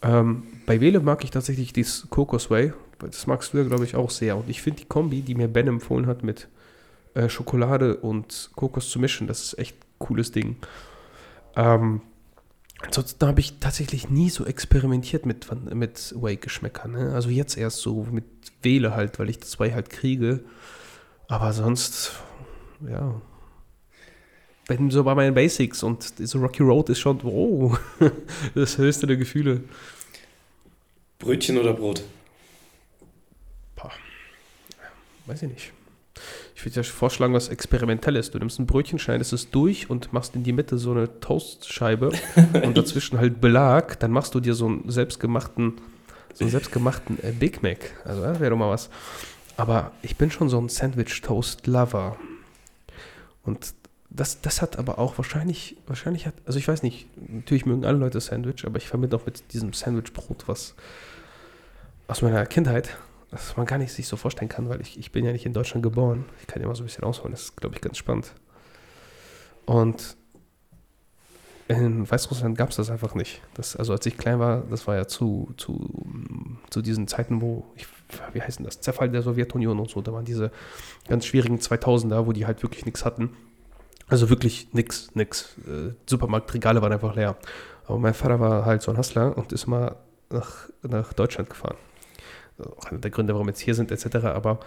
[0.02, 2.74] Ähm, bei Wähle mag ich tatsächlich dieses Kokos Way.
[3.00, 4.38] Das magst du ja, glaube ich, auch sehr.
[4.38, 6.48] Und ich finde die Kombi, die mir Ben empfohlen hat, mit
[7.14, 10.58] äh, Schokolade und Kokos zu mischen, das ist echt ein cooles Ding.
[11.56, 12.02] Ähm,
[12.86, 16.92] Ansonsten habe ich tatsächlich nie so experimentiert mit, mit Whey-Geschmäckern.
[16.92, 17.14] Ne?
[17.14, 18.26] Also jetzt erst so mit
[18.62, 20.44] Wähle halt, weil ich Whey halt kriege.
[21.28, 22.14] Aber sonst,
[22.88, 23.22] ja.
[24.68, 27.78] Bin so bei meinen Basics und so Rocky Road ist schon, oh,
[28.56, 29.64] das höchste der Gefühle.
[31.20, 32.04] Brötchen oder Brot?
[33.76, 33.92] Boah.
[35.28, 35.74] Weiß ich nicht.
[36.66, 38.32] Ich würde dir vorschlagen, was Experimentelles.
[38.32, 42.10] Du nimmst ein Brötchen, schneidest es durch und machst in die Mitte so eine Toastscheibe
[42.64, 44.00] und dazwischen halt Belag.
[44.00, 45.76] Dann machst du dir so einen selbstgemachten,
[46.34, 47.92] so einen selbstgemachten äh, Big Mac.
[48.04, 48.90] Also das wäre doch mal was.
[49.58, 52.18] Aber ich bin schon so ein Sandwich-Toast-Lover.
[53.44, 53.76] Und
[54.10, 58.00] das, das hat aber auch wahrscheinlich, wahrscheinlich hat, also ich weiß nicht, natürlich mögen alle
[58.00, 60.74] Leute Sandwich, aber ich verbinde auch mit diesem Sandwich-Brot was
[62.08, 62.98] aus meiner Kindheit
[63.36, 65.54] was man gar nicht sich so vorstellen kann, weil ich, ich bin ja nicht in
[65.54, 66.26] Deutschland geboren.
[66.40, 68.34] Ich kann ja mal so ein bisschen ausholen, das ist, glaube ich, ganz spannend.
[69.66, 70.16] Und
[71.68, 73.42] in Weißrussland gab es das einfach nicht.
[73.56, 75.90] Das, also als ich klein war, das war ja zu, zu,
[76.70, 77.88] zu diesen Zeiten, wo, ich,
[78.34, 80.52] wie heißt denn das, Zerfall der Sowjetunion und so, da waren diese
[81.08, 83.36] ganz schwierigen 2000er, wo die halt wirklich nichts hatten.
[84.08, 85.56] Also wirklich nichts, nix.
[85.68, 87.36] Äh, Supermarktregale waren einfach leer.
[87.86, 89.96] Aber mein Vater war halt so ein Hustler und ist mal
[90.30, 91.78] nach, nach Deutschland gefahren
[92.60, 94.18] auch einer der Gründe, warum wir jetzt hier sind, etc.
[94.26, 94.60] Aber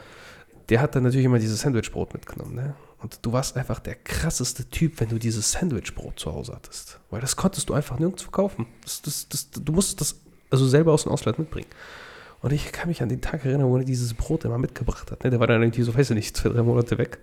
[0.69, 2.55] der hat dann natürlich immer dieses Sandwichbrot mitgenommen.
[2.55, 2.75] Ne?
[3.01, 7.01] Und du warst einfach der krasseste Typ, wenn du dieses Sandwichbrot zu Hause hattest.
[7.11, 8.67] Weil das konntest du einfach nirgendwo kaufen.
[8.83, 10.21] Das, das, das, du musstest das
[10.51, 11.69] also selber aus dem Ausland mitbringen.
[12.41, 15.25] Und ich kann mich an den Tag erinnern, wo er dieses Brot immer mitgebracht hat.
[15.25, 15.31] Ne?
[15.31, 17.19] Der war dann irgendwie so, weiß ich nicht, zwei, drei Monate weg.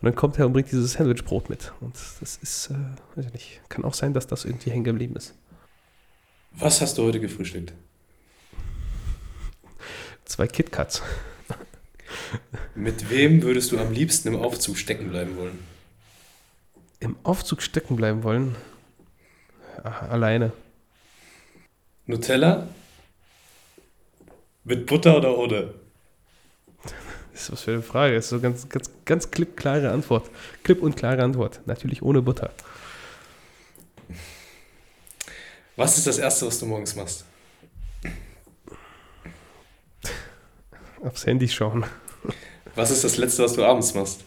[0.00, 1.72] Und dann kommt er und bringt dieses Sandwichbrot mit.
[1.80, 2.74] Und das ist, äh,
[3.16, 5.34] weiß ich nicht, kann auch sein, dass das irgendwie hängen geblieben ist.
[6.52, 7.74] Was hast du heute gefrühstückt?
[10.24, 11.02] Zwei KitKats.
[12.74, 15.58] Mit wem würdest du am liebsten im Aufzug stecken bleiben wollen?
[17.00, 18.56] Im Aufzug stecken bleiben wollen?
[19.82, 20.52] Alleine.
[22.06, 22.68] Nutella?
[24.64, 25.74] Mit Butter oder ohne?
[27.32, 28.14] Das ist was für eine Frage.
[28.14, 30.30] Das ist so ganz, ganz, ganz klipp klare Antwort.
[30.62, 31.60] Klipp und klare Antwort.
[31.66, 32.50] Natürlich ohne Butter.
[35.76, 37.24] Was ist das Erste, was du morgens machst?
[41.04, 41.84] Aufs Handy schauen.
[42.74, 44.24] Was ist das Letzte, was du abends machst?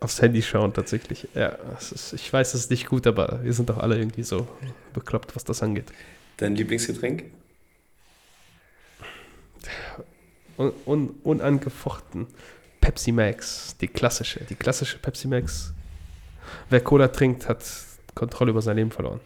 [0.00, 1.28] Aufs Handy schauen, tatsächlich.
[1.34, 4.48] Ja, ist, ich weiß, es ist nicht gut, aber wir sind doch alle irgendwie so
[4.94, 5.86] bekloppt, was das angeht.
[6.38, 7.24] Dein Lieblingsgetränk?
[10.56, 12.26] Un, un, unangefochten.
[12.80, 15.74] Pepsi Max, die klassische, die klassische Pepsi Max.
[16.70, 17.64] Wer Cola trinkt, hat
[18.14, 19.20] Kontrolle über sein Leben verloren.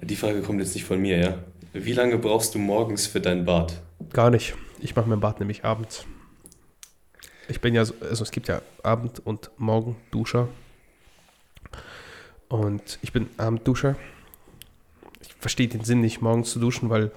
[0.00, 1.38] Die Frage kommt jetzt nicht von mir, ja.
[1.72, 3.80] Wie lange brauchst du morgens für dein Bad?
[4.12, 4.54] Gar nicht.
[4.80, 6.06] Ich mache mein Bad nämlich abends.
[7.48, 10.48] Ich bin ja, so, also es gibt ja Abend- und Morgenduscher.
[12.48, 13.96] Und ich bin Abendduscher.
[15.20, 17.10] Ich verstehe den Sinn nicht, morgens zu duschen, weil,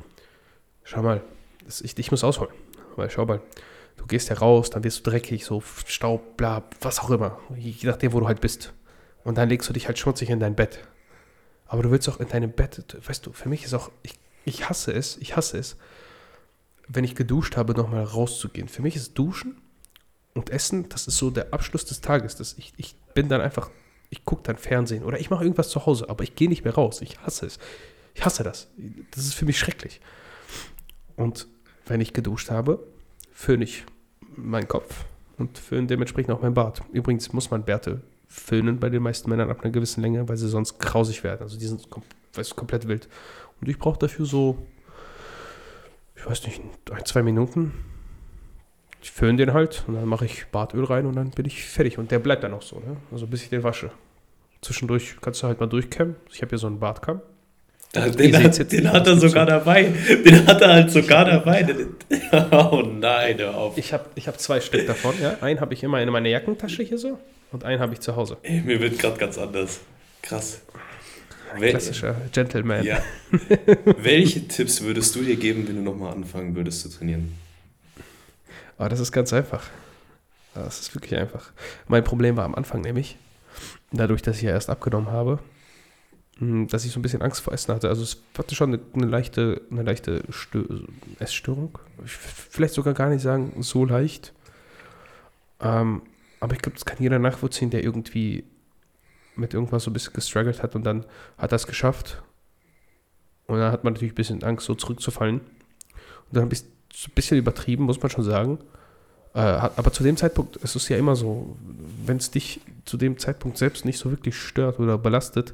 [0.83, 1.21] schau mal,
[1.65, 2.53] das, ich, ich muss ausholen.
[2.95, 3.41] Weil, schau mal,
[3.97, 7.39] du gehst ja raus, dann wirst du dreckig, so Staub, bla, was auch immer.
[7.55, 8.73] Je nachdem, wo du halt bist.
[9.23, 10.79] Und dann legst du dich halt schmutzig in dein Bett.
[11.67, 14.67] Aber du willst auch in deinem Bett, weißt du, für mich ist auch, ich, ich
[14.67, 15.77] hasse es, ich hasse es,
[16.93, 18.67] wenn ich geduscht habe, nochmal rauszugehen.
[18.67, 19.57] Für mich ist Duschen
[20.33, 22.35] und Essen, das ist so der Abschluss des Tages.
[22.35, 23.69] Das, ich, ich bin dann einfach,
[24.09, 26.75] ich gucke dann Fernsehen oder ich mache irgendwas zu Hause, aber ich gehe nicht mehr
[26.75, 27.01] raus.
[27.01, 27.59] Ich hasse es.
[28.13, 28.67] Ich hasse das.
[29.11, 30.01] Das ist für mich schrecklich.
[31.15, 31.47] Und
[31.85, 32.85] wenn ich geduscht habe,
[33.31, 33.85] föhne ich
[34.35, 35.05] meinen Kopf
[35.37, 36.81] und föhne dementsprechend auch mein Bart.
[36.91, 40.47] Übrigens muss man Bärte föhnen bei den meisten Männern ab einer gewissen Länge, weil sie
[40.47, 41.41] sonst grausig werden.
[41.41, 42.03] Also die sind kom
[42.55, 43.09] komplett wild.
[43.59, 44.57] Und ich brauche dafür so
[46.21, 47.73] ich weiß nicht, ein, zwei Minuten.
[49.01, 51.97] Ich föhne den halt und dann mache ich Bartöl rein und dann bin ich fertig.
[51.97, 52.97] Und der bleibt dann auch so, ne?
[53.11, 53.89] Also bis ich den wasche.
[54.61, 56.15] Zwischendurch kannst du halt mal durchkämmen.
[56.31, 57.21] Ich habe hier so einen Bartkamm.
[57.95, 59.91] Den, den, hat, den hat er sogar dabei.
[60.23, 61.67] Den hat er halt sogar dabei.
[62.51, 63.77] Oh nein, hör auf.
[63.77, 65.15] Ich habe ich hab zwei Stück davon.
[65.21, 65.37] Ja?
[65.41, 67.19] Einen habe ich immer in meiner Jackentasche hier so
[67.51, 68.37] und einen habe ich zu Hause.
[68.43, 69.81] Ey, mir wird gerade ganz anders.
[70.21, 70.61] Krass.
[71.53, 72.83] Ein klassischer Gentleman.
[72.83, 73.01] Ja.
[73.97, 77.33] Welche Tipps würdest du dir geben, wenn du nochmal anfangen würdest zu trainieren?
[78.77, 79.63] Aber das ist ganz einfach.
[80.53, 81.51] Das ist wirklich einfach.
[81.87, 83.17] Mein Problem war am Anfang nämlich,
[83.91, 85.39] dadurch, dass ich ja erst abgenommen habe,
[86.39, 87.89] hm, dass ich so ein bisschen Angst vor Essen hatte.
[87.89, 90.65] Also es hatte schon eine, eine leichte, eine leichte Stö
[91.19, 91.77] Essstörung.
[92.05, 94.33] Ich vielleicht sogar gar nicht sagen, so leicht.
[95.59, 96.01] Ähm,
[96.39, 98.43] aber ich glaube, das kann jeder nachvollziehen, der irgendwie
[99.41, 101.05] mit irgendwas so ein bisschen gestruggelt hat und dann
[101.37, 102.23] hat das geschafft.
[103.47, 105.39] Und dann hat man natürlich ein bisschen Angst, so zurückzufallen.
[105.39, 106.61] Und dann habe ich
[106.93, 108.59] es ein bisschen übertrieben, muss man schon sagen.
[109.33, 111.55] Äh, aber zu dem Zeitpunkt ist es ja immer so,
[112.05, 115.53] wenn es dich zu dem Zeitpunkt selbst nicht so wirklich stört oder belastet,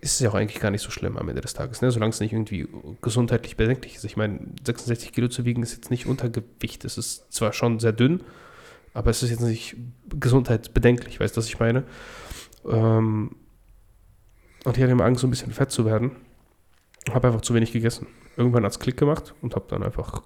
[0.00, 1.90] ist es ja auch eigentlich gar nicht so schlimm am Ende des Tages, ne?
[1.90, 2.68] solange es nicht irgendwie
[3.02, 4.04] gesundheitlich bedenklich ist.
[4.04, 6.84] Ich meine, 66 Kilo zu wiegen ist jetzt nicht Untergewicht.
[6.84, 8.22] Es ist zwar schon sehr dünn,
[8.94, 9.76] aber es ist jetzt nicht
[10.08, 11.84] gesundheitsbedenklich, weißt du, was ich meine?
[12.68, 13.36] Ähm,
[14.64, 16.12] und ich hatte immer Angst, so ein bisschen fett zu werden.
[17.10, 18.06] Habe einfach zu wenig gegessen.
[18.36, 20.22] Irgendwann hat es Klick gemacht und habe dann einfach.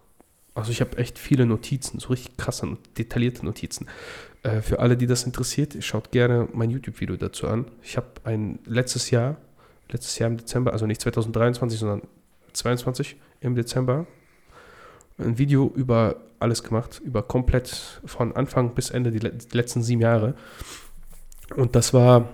[0.54, 3.86] Also ich habe echt viele Notizen, so richtig krasse, detaillierte Notizen.
[4.42, 7.66] Äh, für alle, die das interessiert, schaut gerne mein YouTube-Video dazu an.
[7.82, 9.36] Ich habe ein letztes Jahr
[9.92, 12.02] letztes Jahr im Dezember, also nicht 2023, sondern
[12.52, 14.06] 2022 im Dezember,
[15.18, 20.00] ein Video über alles gemacht, über komplett von Anfang bis Ende die, die letzten sieben
[20.00, 20.34] Jahre.
[21.56, 22.28] Und das war,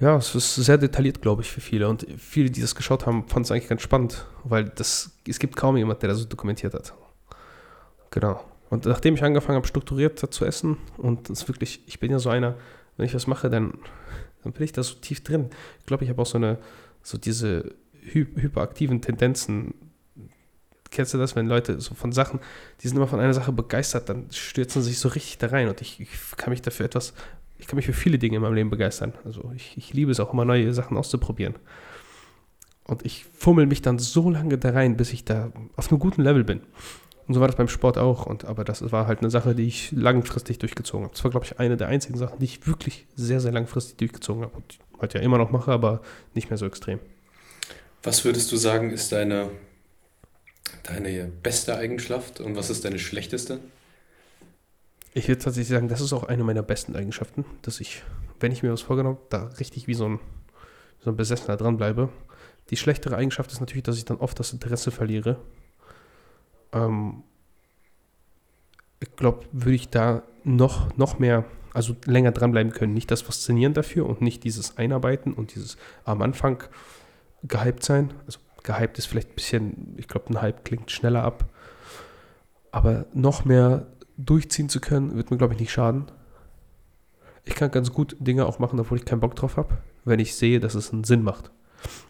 [0.00, 1.88] ja, es ist sehr detailliert, glaube ich, für viele.
[1.88, 5.56] Und viele, die das geschaut haben, fanden es eigentlich ganz spannend, weil das, es gibt
[5.56, 6.92] kaum jemand, der das so dokumentiert hat.
[8.10, 8.44] Genau.
[8.68, 12.30] Und nachdem ich angefangen habe, strukturiert zu essen, und das wirklich, ich bin ja so
[12.30, 12.56] einer,
[12.96, 13.74] wenn ich was mache, dann
[14.46, 15.50] dann bin ich da so tief drin.
[15.80, 16.58] Ich glaube, ich habe auch so eine,
[17.02, 19.74] so diese hy hyperaktiven Tendenzen.
[20.96, 22.40] Kennst du das, wenn Leute so von Sachen,
[22.80, 25.68] die sind immer von einer Sache begeistert, dann stürzen sie sich so richtig da rein
[25.68, 27.12] und ich, ich kann mich dafür etwas,
[27.58, 29.12] ich kann mich für viele Dinge in meinem Leben begeistern.
[29.22, 31.54] Also ich, ich liebe es auch immer, neue Sachen auszuprobieren.
[32.84, 36.22] Und ich fummel mich dann so lange da rein, bis ich da auf einem guten
[36.22, 36.62] Level bin.
[37.28, 38.24] Und so war das beim Sport auch.
[38.24, 41.14] Und, aber das war halt eine Sache, die ich langfristig durchgezogen habe.
[41.14, 44.44] Das war, glaube ich, eine der einzigen Sachen, die ich wirklich sehr, sehr langfristig durchgezogen
[44.44, 44.56] habe.
[44.56, 46.00] Und halt ja immer noch mache, aber
[46.34, 47.00] nicht mehr so extrem.
[48.02, 49.50] Was würdest du sagen, ist deine,
[50.82, 53.60] deine beste Eigenschaft und was ist deine schlechteste?
[55.14, 58.02] Ich würde tatsächlich sagen, das ist auch eine meiner besten Eigenschaften, dass ich,
[58.40, 60.20] wenn ich mir was vorgenommen habe, da richtig wie so ein,
[61.00, 62.10] so ein Besessener dranbleibe.
[62.70, 65.38] Die schlechtere Eigenschaft ist natürlich, dass ich dann oft das Interesse verliere
[66.76, 67.22] ähm,
[69.00, 72.94] ich glaube, würde ich da noch, noch mehr, also länger dranbleiben können.
[72.94, 76.62] Nicht das Faszinieren dafür und nicht dieses Einarbeiten und dieses am Anfang
[77.42, 78.12] gehypt sein.
[78.26, 81.46] Also gehypt ist vielleicht ein bisschen, ich glaube, ein Hype klingt schneller ab.
[82.70, 83.86] Aber noch mehr
[84.18, 86.10] durchziehen zu können, wird mir, glaube ich, nicht schaden.
[87.44, 90.34] Ich kann ganz gut Dinge auch machen, obwohl ich keinen Bock drauf habe, wenn ich
[90.34, 91.50] sehe, dass es einen Sinn macht.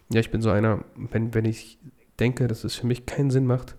[0.09, 1.77] Ja, ich bin so einer, wenn, wenn ich
[2.19, 3.75] denke, dass es für mich keinen Sinn macht,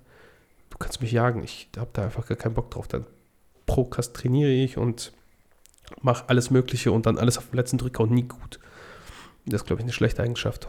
[0.70, 2.86] du kannst mich jagen, ich habe da einfach gar keinen Bock drauf.
[2.86, 3.06] Dann
[3.66, 5.12] prokrastiniere ich und
[6.00, 8.60] mache alles Mögliche und dann alles auf dem letzten Drücker und nie gut.
[9.46, 10.68] Das ist, glaube ich, eine schlechte Eigenschaft.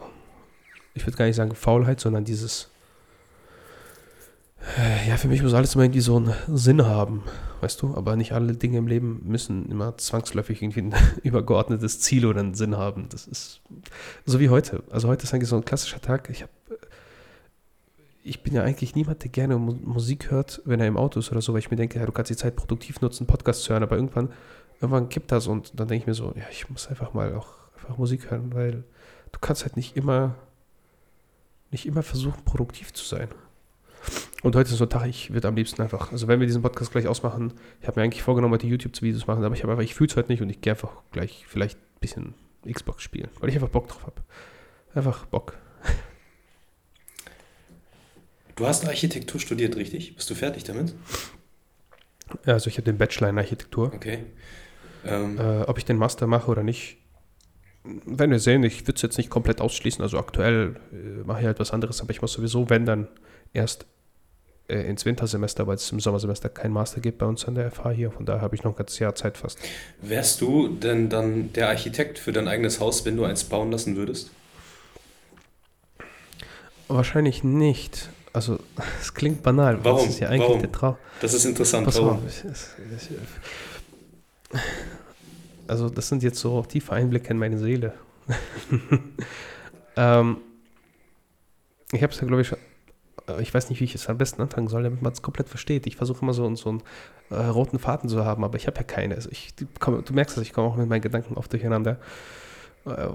[0.94, 2.68] Ich würde gar nicht sagen Faulheit, sondern dieses,
[4.78, 7.22] äh, ja, für mich muss alles immer irgendwie so einen Sinn haben,
[7.60, 7.94] weißt du?
[7.94, 12.54] Aber nicht alle Dinge im Leben müssen immer zwangsläufig irgendwie ein übergeordnetes Ziel oder einen
[12.54, 13.08] Sinn haben.
[13.10, 13.60] Das ist
[14.26, 14.82] so wie heute.
[14.90, 16.28] Also heute ist eigentlich so ein klassischer Tag.
[16.30, 16.52] Ich habe
[18.22, 21.40] ich bin ja eigentlich niemand, der gerne Musik hört, wenn er im Auto ist oder
[21.40, 23.82] so, weil ich mir denke, ja, du kannst die Zeit produktiv nutzen, Podcast zu hören,
[23.82, 24.30] aber irgendwann,
[24.80, 27.48] irgendwann kippt das und dann denke ich mir so, ja, ich muss einfach mal auch
[27.76, 28.84] einfach Musik hören, weil
[29.32, 30.34] du kannst halt nicht immer,
[31.70, 33.28] nicht immer versuchen, produktiv zu sein.
[34.42, 36.62] Und heute ist so ein Tag, ich würde am liebsten einfach, also wenn wir diesen
[36.62, 39.84] Podcast gleich ausmachen, ich habe mir eigentlich vorgenommen, heute YouTube-Videos machen, aber ich habe einfach,
[39.84, 42.34] ich fühle es heute nicht und ich gehe einfach gleich vielleicht ein bisschen
[42.70, 44.22] Xbox spielen, weil ich einfach Bock drauf habe.
[44.94, 45.58] Einfach Bock.
[48.56, 50.16] Du hast Architektur studiert, richtig?
[50.16, 50.94] Bist du fertig damit?
[52.44, 53.92] Also ich habe den Bachelor in Architektur.
[53.94, 54.24] Okay.
[55.04, 55.38] Ähm.
[55.38, 56.98] Äh, ob ich den Master mache oder nicht,
[57.84, 58.62] werden wir sehen.
[58.62, 60.02] Ich würde es jetzt nicht komplett ausschließen.
[60.02, 63.08] Also aktuell äh, mache ich halt was anderes, aber ich muss sowieso, wenn dann
[63.52, 63.86] erst
[64.68, 67.90] äh, ins Wintersemester, weil es im Sommersemester kein Master gibt bei uns an der FH
[67.90, 68.10] hier.
[68.10, 69.58] Von daher habe ich noch ein ganzes Jahr Zeit fast.
[70.00, 73.96] Wärst du denn dann der Architekt für dein eigenes Haus, wenn du eins bauen lassen
[73.96, 74.30] würdest?
[76.88, 78.10] Wahrscheinlich nicht.
[78.32, 78.58] Also,
[79.00, 79.78] es klingt banal.
[79.82, 80.04] Warum?
[80.04, 80.60] Das ist ja eigentlich Warum?
[80.60, 80.96] der Traum.
[81.20, 81.86] Das ist interessant.
[81.86, 82.18] Pass Warum?
[82.18, 84.60] auf, ich, ich, ich,
[85.70, 87.94] also, das sind jetzt so tiefe Einblicke in meine Seele.
[89.96, 90.38] ähm,
[91.92, 92.52] ich habe es ja, glaube ich,
[93.38, 95.86] ich weiß nicht, wie ich es am besten anfangen soll, damit man es komplett versteht.
[95.86, 96.82] Ich versuche immer so, so einen
[97.30, 99.14] äh, roten Faden zu haben, aber ich habe ja keine.
[99.14, 102.00] Also ich, komm, du merkst das, ich komme auch mit meinen Gedanken oft durcheinander.
[102.86, 103.08] Äh,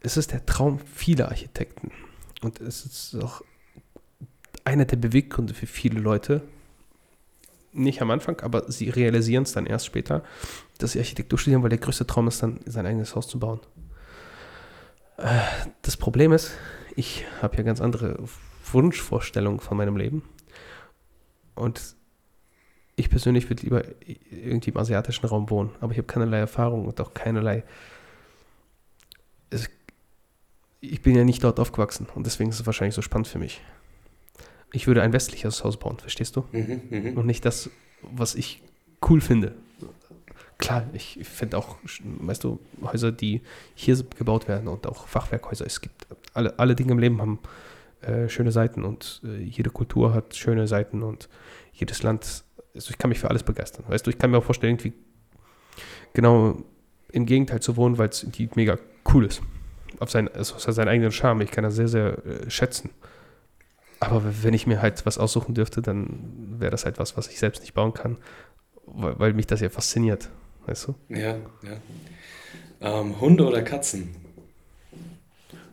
[0.00, 1.92] es ist der Traum vieler Architekten.
[2.42, 3.42] Und es ist auch
[4.64, 6.42] einer der Beweggründe für viele Leute,
[7.76, 10.22] nicht am Anfang, aber sie realisieren es dann erst später,
[10.78, 13.60] dass sie Architektur studieren, weil der größte Traum ist dann, sein eigenes Haus zu bauen.
[15.18, 15.40] Äh,
[15.82, 16.52] das Problem ist,
[16.94, 18.18] ich habe ja ganz andere
[18.72, 20.22] Wunschvorstellungen von meinem Leben.
[21.54, 21.96] Und
[22.96, 23.82] ich persönlich würde lieber
[24.30, 27.62] irgendwie im asiatischen Raum wohnen, aber ich habe keinerlei Erfahrung und auch keinerlei.
[30.80, 33.60] Ich bin ja nicht dort aufgewachsen und deswegen ist es wahrscheinlich so spannend für mich.
[34.76, 36.44] Ich würde ein westliches Haus bauen, verstehst du?
[36.52, 37.18] Mhm, mh.
[37.18, 37.70] Und nicht das,
[38.02, 38.62] was ich
[39.08, 39.54] cool finde.
[40.58, 43.40] Klar, ich finde auch, weißt du, Häuser, die
[43.74, 45.64] hier gebaut werden und auch Fachwerkhäuser.
[45.64, 47.38] Es gibt alle, alle Dinge im Leben haben
[48.02, 51.30] äh, schöne Seiten und äh, jede Kultur hat schöne Seiten und
[51.72, 53.86] jedes Land, also ich kann mich für alles begeistern.
[53.88, 54.92] Weißt du, ich kann mir auch vorstellen, irgendwie
[56.12, 56.62] genau
[57.12, 58.78] im Gegenteil zu wohnen, weil es mega
[59.14, 59.40] cool ist.
[60.00, 61.40] Auf sein, also seinen eigenen Charme.
[61.40, 62.90] Ich kann das sehr, sehr äh, schätzen.
[64.00, 67.38] Aber wenn ich mir halt was aussuchen dürfte, dann wäre das halt was, was ich
[67.38, 68.18] selbst nicht bauen kann,
[68.86, 70.30] weil, weil mich das ja fasziniert,
[70.66, 70.94] weißt du?
[71.08, 71.80] Ja, ja.
[72.80, 74.14] Ähm, Hunde oder Katzen?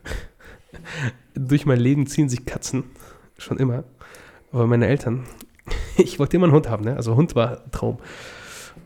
[1.34, 2.84] Durch mein Leben ziehen sich Katzen
[3.36, 3.84] schon immer.
[4.52, 5.26] Aber meine Eltern,
[5.96, 6.96] ich wollte immer einen Hund haben, ne?
[6.96, 7.98] Also Hund war ein Traum.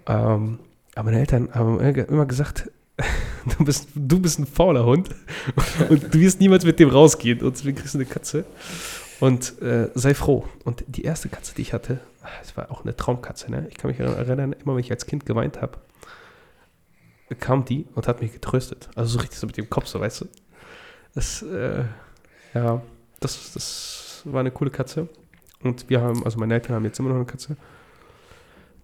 [0.07, 0.59] Ähm,
[0.95, 2.71] aber meine Eltern haben immer gesagt,
[3.59, 5.11] du bist, du bist ein fauler Hund
[5.89, 8.45] und du wirst niemals mit dem rausgehen und deswegen kriegst du eine Katze.
[9.21, 10.47] Und äh, sei froh.
[10.65, 12.01] Und die erste Katze, die ich hatte,
[12.41, 13.51] das war auch eine Traumkatze.
[13.51, 13.67] Ne?
[13.69, 15.79] Ich kann mich erinnern, immer wenn ich als Kind geweint habe,
[17.41, 18.89] kam die und hat mich getröstet.
[18.95, 20.29] Also so richtig so mit dem Kopf, so weißt du.
[21.15, 21.85] Das, äh,
[22.55, 22.83] ja,
[23.21, 25.09] das, das war eine coole Katze.
[25.63, 27.57] Und wir haben, also meine Eltern haben jetzt immer noch eine Katze.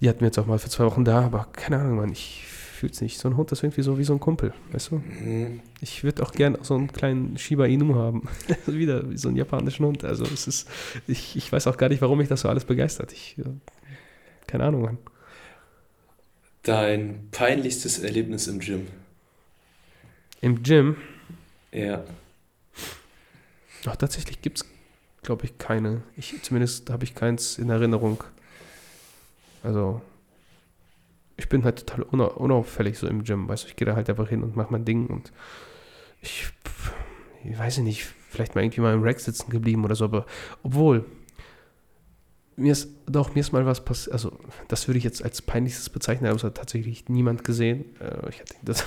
[0.00, 2.44] Die hatten wir jetzt auch mal für zwei Wochen da, aber keine Ahnung, Mann, ich
[2.84, 3.18] fühle es nicht.
[3.18, 4.96] So ein Hund ist irgendwie so wie so ein Kumpel, weißt du?
[4.96, 5.60] Mhm.
[5.80, 8.28] Ich würde auch gerne so einen kleinen Shiba Inu haben.
[8.66, 10.04] Wieder wie so einen japanischen Hund.
[10.04, 10.68] Also es ist,
[11.06, 13.12] ich, ich weiß auch gar nicht, warum mich das so alles begeistert.
[13.12, 13.44] Ich, äh,
[14.46, 14.98] keine Ahnung, Mann.
[16.62, 18.86] Dein peinlichstes Erlebnis im Gym?
[20.40, 20.96] Im Gym?
[21.72, 22.04] Ja.
[23.86, 24.66] Ach, tatsächlich gibt es,
[25.22, 26.02] glaube ich, keine.
[26.16, 28.24] Ich, zumindest habe ich keins in Erinnerung.
[29.62, 30.00] Also,
[31.36, 34.28] ich bin halt total unauffällig so im Gym, weißt du, ich gehe da halt einfach
[34.28, 35.32] hin und mache mein Ding und
[36.20, 36.48] ich,
[37.44, 40.26] ich weiß nicht, vielleicht mal irgendwie mal im Rack sitzen geblieben oder so, aber
[40.62, 41.04] obwohl,
[42.56, 45.90] mir ist, doch, mir ist mal was passiert, also das würde ich jetzt als peinlichstes
[45.90, 47.96] bezeichnen, aber es hat tatsächlich niemand gesehen.
[48.00, 48.84] Äh, ich hatte das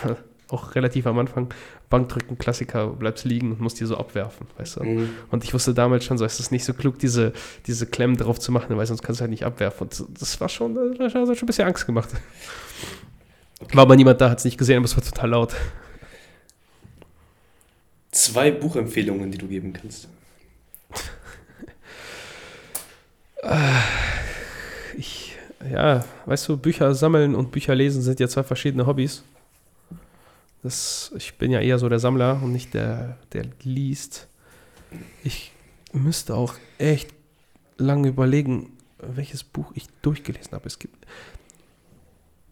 [0.49, 1.53] auch relativ am Anfang,
[1.89, 4.83] Bankdrücken, Klassiker, bleibst liegen und musst die so abwerfen, weißt du.
[4.83, 5.09] Mhm.
[5.31, 7.33] Und ich wusste damals schon so, es ist nicht so klug, diese,
[7.65, 9.87] diese Klemmen drauf zu machen, weil sonst kannst du halt nicht abwerfen.
[9.87, 12.09] Und das war schon, das hat schon ein bisschen Angst gemacht.
[13.73, 15.55] War aber niemand da, hat es nicht gesehen, aber es war total laut.
[18.11, 20.07] Zwei Buchempfehlungen, die du geben kannst.
[24.97, 25.35] ich,
[25.71, 29.23] ja, weißt du, Bücher sammeln und Bücher lesen sind ja zwei verschiedene Hobbys.
[30.63, 34.27] Das, ich bin ja eher so der Sammler und nicht der, der liest.
[35.23, 35.51] Ich
[35.93, 37.13] müsste auch echt
[37.77, 40.67] lange überlegen, welches Buch ich durchgelesen habe.
[40.67, 41.05] Es gibt.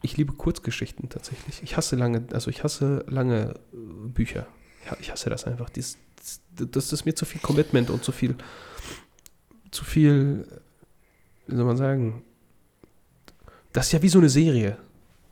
[0.02, 1.62] Ich liebe Kurzgeschichten tatsächlich.
[1.62, 4.46] Ich hasse lange, also ich hasse lange äh, Bücher.
[5.00, 5.68] Ich hasse das einfach.
[5.70, 5.98] Dies,
[6.54, 8.36] das ist mir zu viel Commitment und zu viel,
[9.72, 10.46] zu viel,
[11.48, 12.22] wie soll man sagen,
[13.72, 14.78] das ist ja wie so eine Serie.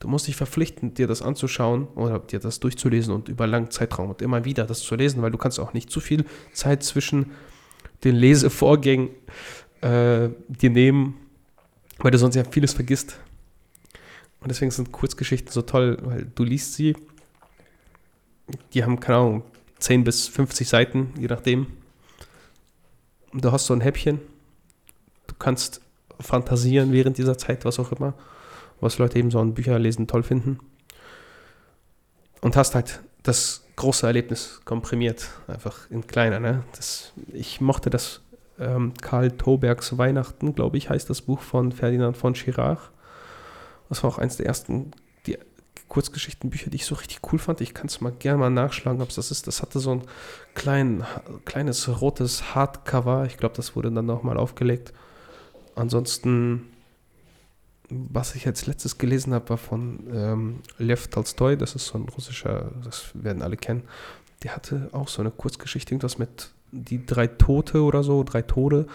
[0.04, 4.10] Du musst dich verpflichten, dir das anzuschauen oder dir das durchzulesen und über langen Zeitraum
[4.10, 7.30] und immer wieder das zu lesen, weil du kannst auch nicht zu viel Zeit zwischen
[8.04, 9.08] den Lesevorgängen
[9.80, 11.14] äh, dir nehmen,
[12.00, 13.18] weil du sonst ja vieles vergisst.
[14.40, 16.94] Und deswegen sind Kurzgeschichten so toll, weil du liest sie,
[18.74, 19.42] die haben, keine Ahnung,
[19.78, 21.68] 10 bis 50 Seiten, je nachdem.
[23.32, 24.20] Und du hast so ein Häppchen.
[25.28, 25.80] Du kannst
[26.20, 28.12] fantasieren während dieser Zeit, was auch immer
[28.84, 30.60] was Leute eben so an Bücherlesen toll finden.
[32.40, 36.40] Und hast halt das große Erlebnis komprimiert, einfach in kleiner.
[36.40, 36.62] Ne?
[36.76, 38.20] Das, ich mochte das
[38.58, 42.90] ähm, Karl Tobergs Weihnachten, glaube ich, heißt das Buch von Ferdinand von Chirac.
[43.88, 44.92] Das war auch eines der ersten
[45.26, 45.38] die
[45.88, 47.60] Kurzgeschichtenbücher, die ich so richtig cool fand.
[47.60, 49.46] Ich kann es mal gerne mal nachschlagen, ob es das ist.
[49.46, 50.02] Das hatte so ein
[50.54, 51.04] klein,
[51.44, 53.26] kleines rotes Hardcover.
[53.26, 54.92] Ich glaube, das wurde dann nochmal aufgelegt.
[55.74, 56.73] Ansonsten
[58.10, 62.08] was ich als letztes gelesen habe, war von ähm, Lev Tolstoi, das ist so ein
[62.08, 63.82] russischer, das werden alle kennen.
[64.42, 68.86] Der hatte auch so eine Kurzgeschichte, irgendwas mit die drei Tote oder so, drei Tode.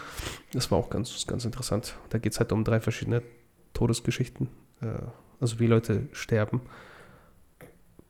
[0.54, 1.96] Das war auch ganz, ganz interessant.
[2.10, 3.22] Da geht es halt um drei verschiedene
[3.74, 4.50] Todesgeschichten,
[4.82, 4.88] äh,
[5.40, 6.62] also wie Leute sterben.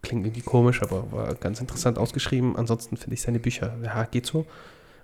[0.02, 2.56] klingt irgendwie komisch, aber war ganz interessant ausgeschrieben.
[2.56, 4.46] Ansonsten finde ich seine Bücher, ja, geht so.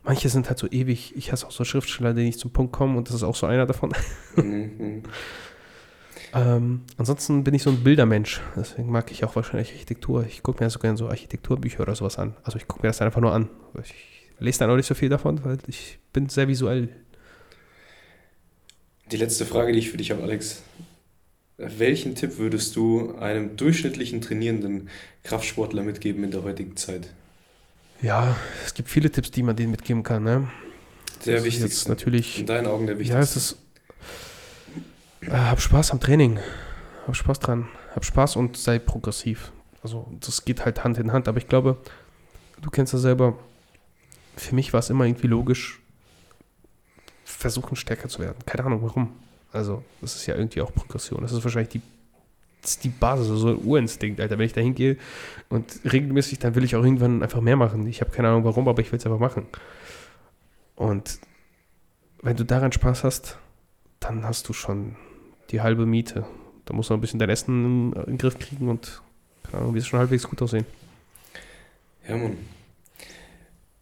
[0.03, 1.15] Manche sind halt so ewig.
[1.15, 3.47] Ich hasse auch so Schriftsteller, die nicht zum Punkt kommen und das ist auch so
[3.47, 3.93] einer davon.
[4.35, 5.03] Mhm.
[6.33, 8.41] ähm, ansonsten bin ich so ein Bildermensch.
[8.55, 10.25] Deswegen mag ich auch wahrscheinlich Architektur.
[10.25, 12.35] Ich gucke mir so gerne so Architekturbücher oder sowas an.
[12.43, 13.49] Also ich gucke mir das einfach nur an.
[13.83, 13.93] Ich
[14.39, 16.89] lese dann auch nicht so viel davon, weil ich bin sehr visuell.
[19.11, 20.63] Die letzte Frage, die ich für dich habe, Alex.
[21.57, 24.89] Welchen Tipp würdest du einem durchschnittlichen trainierenden
[25.23, 27.13] Kraftsportler mitgeben in der heutigen Zeit?
[28.01, 28.35] Ja,
[28.65, 30.23] es gibt viele Tipps, die man denen mitgeben kann.
[30.23, 30.49] Ne?
[31.25, 31.89] Der wichtigste.
[31.89, 32.39] Natürlich.
[32.39, 33.17] In deinen Augen der wichtigste.
[33.17, 33.57] Ja, es ist.
[35.21, 36.39] Äh, hab Spaß am Training.
[37.07, 37.67] Hab Spaß dran.
[37.93, 39.51] Hab Spaß und sei progressiv.
[39.83, 41.27] Also, das geht halt Hand in Hand.
[41.27, 41.77] Aber ich glaube,
[42.61, 43.37] du kennst das selber.
[44.35, 45.79] Für mich war es immer irgendwie logisch,
[47.23, 48.37] versuchen stärker zu werden.
[48.45, 49.13] Keine Ahnung warum.
[49.51, 51.21] Also, das ist ja irgendwie auch Progression.
[51.21, 51.81] Das ist wahrscheinlich die,
[52.63, 54.37] ist die Basis, so ein Urinstinkt, Alter.
[54.37, 54.97] Wenn ich da hingehe
[55.49, 57.87] und regelmäßig, dann will ich auch irgendwann einfach mehr machen.
[57.87, 59.45] Ich habe keine Ahnung warum, aber ich will es einfach machen.
[60.75, 61.19] Und
[62.21, 63.37] wenn du daran Spaß hast,
[63.99, 64.95] dann hast du schon
[65.51, 66.25] die halbe Miete.
[66.65, 69.01] Da musst du noch ein bisschen dein Essen in, in den Griff kriegen und
[69.43, 70.65] keine Ahnung, wird es schon halbwegs gut aussehen.
[72.07, 72.37] Ja, Mann.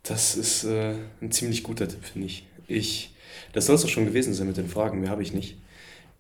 [0.04, 2.46] Das ist äh, ein ziemlich guter Tipp, finde ich.
[2.68, 3.14] Ich,
[3.54, 5.58] das soll es auch schon gewesen sein mit den Fragen, mehr habe ich nicht.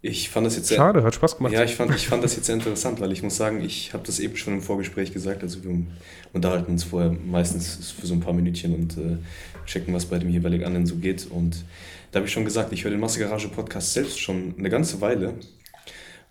[0.01, 1.53] Ich fand das jetzt sehr, Schade, hat Spaß gemacht.
[1.53, 4.05] Ja, ich fand, ich fand das jetzt sehr interessant, weil ich muss sagen, ich habe
[4.05, 5.43] das eben schon im Vorgespräch gesagt.
[5.43, 5.77] Also wir
[6.33, 9.17] unterhalten uns vorher meistens für so ein paar Minütchen und äh,
[9.65, 11.25] checken, was bei dem jeweiligen anderen so geht.
[11.27, 11.63] Und
[12.13, 15.33] da habe ich schon gesagt, ich höre den Massegarage Podcast selbst schon eine ganze Weile.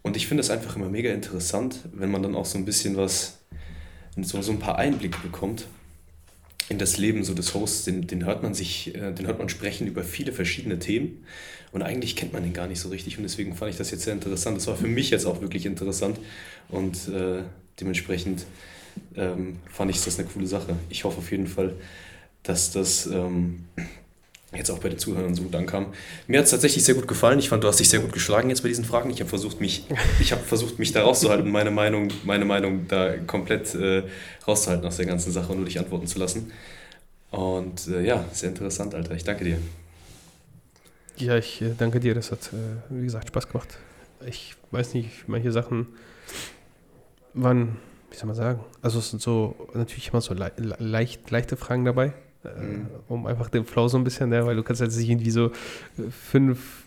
[0.03, 2.97] Und ich finde es einfach immer mega interessant, wenn man dann auch so ein bisschen
[2.97, 3.41] was,
[4.17, 5.67] so, so ein paar Einblicke bekommt
[6.69, 9.49] in das Leben so des Hosts, den, den hört man sich, äh, den hört man
[9.49, 11.25] sprechen über viele verschiedene Themen
[11.73, 14.05] und eigentlich kennt man den gar nicht so richtig und deswegen fand ich das jetzt
[14.05, 14.59] sehr interessant.
[14.59, 16.21] Das war für mich jetzt auch wirklich interessant
[16.69, 17.43] und äh,
[17.81, 18.47] dementsprechend
[19.17, 20.77] ähm, fand ich das eine coole Sache.
[20.91, 21.75] Ich hoffe auf jeden Fall,
[22.45, 23.65] dass das ähm,
[24.55, 25.87] jetzt auch bei den Zuhörern so gut ankam.
[26.27, 27.39] Mir hat es tatsächlich sehr gut gefallen.
[27.39, 29.11] Ich fand, du hast dich sehr gut geschlagen jetzt bei diesen Fragen.
[29.11, 29.87] Ich habe versucht, mich,
[30.21, 34.03] ich habe versucht, mich da rauszuhalten, meine Meinung, meine Meinung da komplett äh,
[34.47, 36.53] rauszuhalten aus der ganzen Sache und nur dich antworten zu lassen.
[37.31, 39.15] Und äh, ja, sehr interessant, Alter.
[39.15, 39.59] Ich danke dir.
[41.17, 42.15] Ja, ich äh, danke dir.
[42.15, 42.57] Das hat, äh,
[42.91, 43.79] wie gesagt, Spaß gemacht.
[44.27, 45.89] Ich weiß nicht, manche Sachen
[47.33, 47.79] waren,
[48.11, 51.87] wie soll man sagen, also es sind so natürlich immer so le leicht, leichte Fragen
[51.87, 52.13] dabei
[52.45, 52.87] Mhm.
[53.09, 55.47] um einfach den Flow so ein bisschen, ne, weil du kannst jetzt nicht irgendwie so
[55.47, 56.85] äh, fünf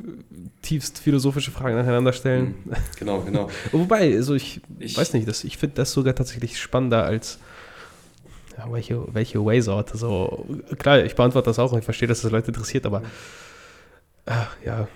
[0.61, 2.55] tiefst philosophische Fragen nacheinander stellen.
[2.65, 2.73] Mhm.
[2.99, 3.49] Genau, genau.
[3.71, 7.39] Wobei, also ich, ich weiß nicht, das, ich finde das sogar tatsächlich spannender als
[8.57, 9.97] ja, welche, welche Waysorte.
[9.97, 10.45] So,
[10.77, 13.01] klar, ich beantworte das auch und ich verstehe, dass das Leute interessiert, aber
[14.25, 14.87] äh, ja,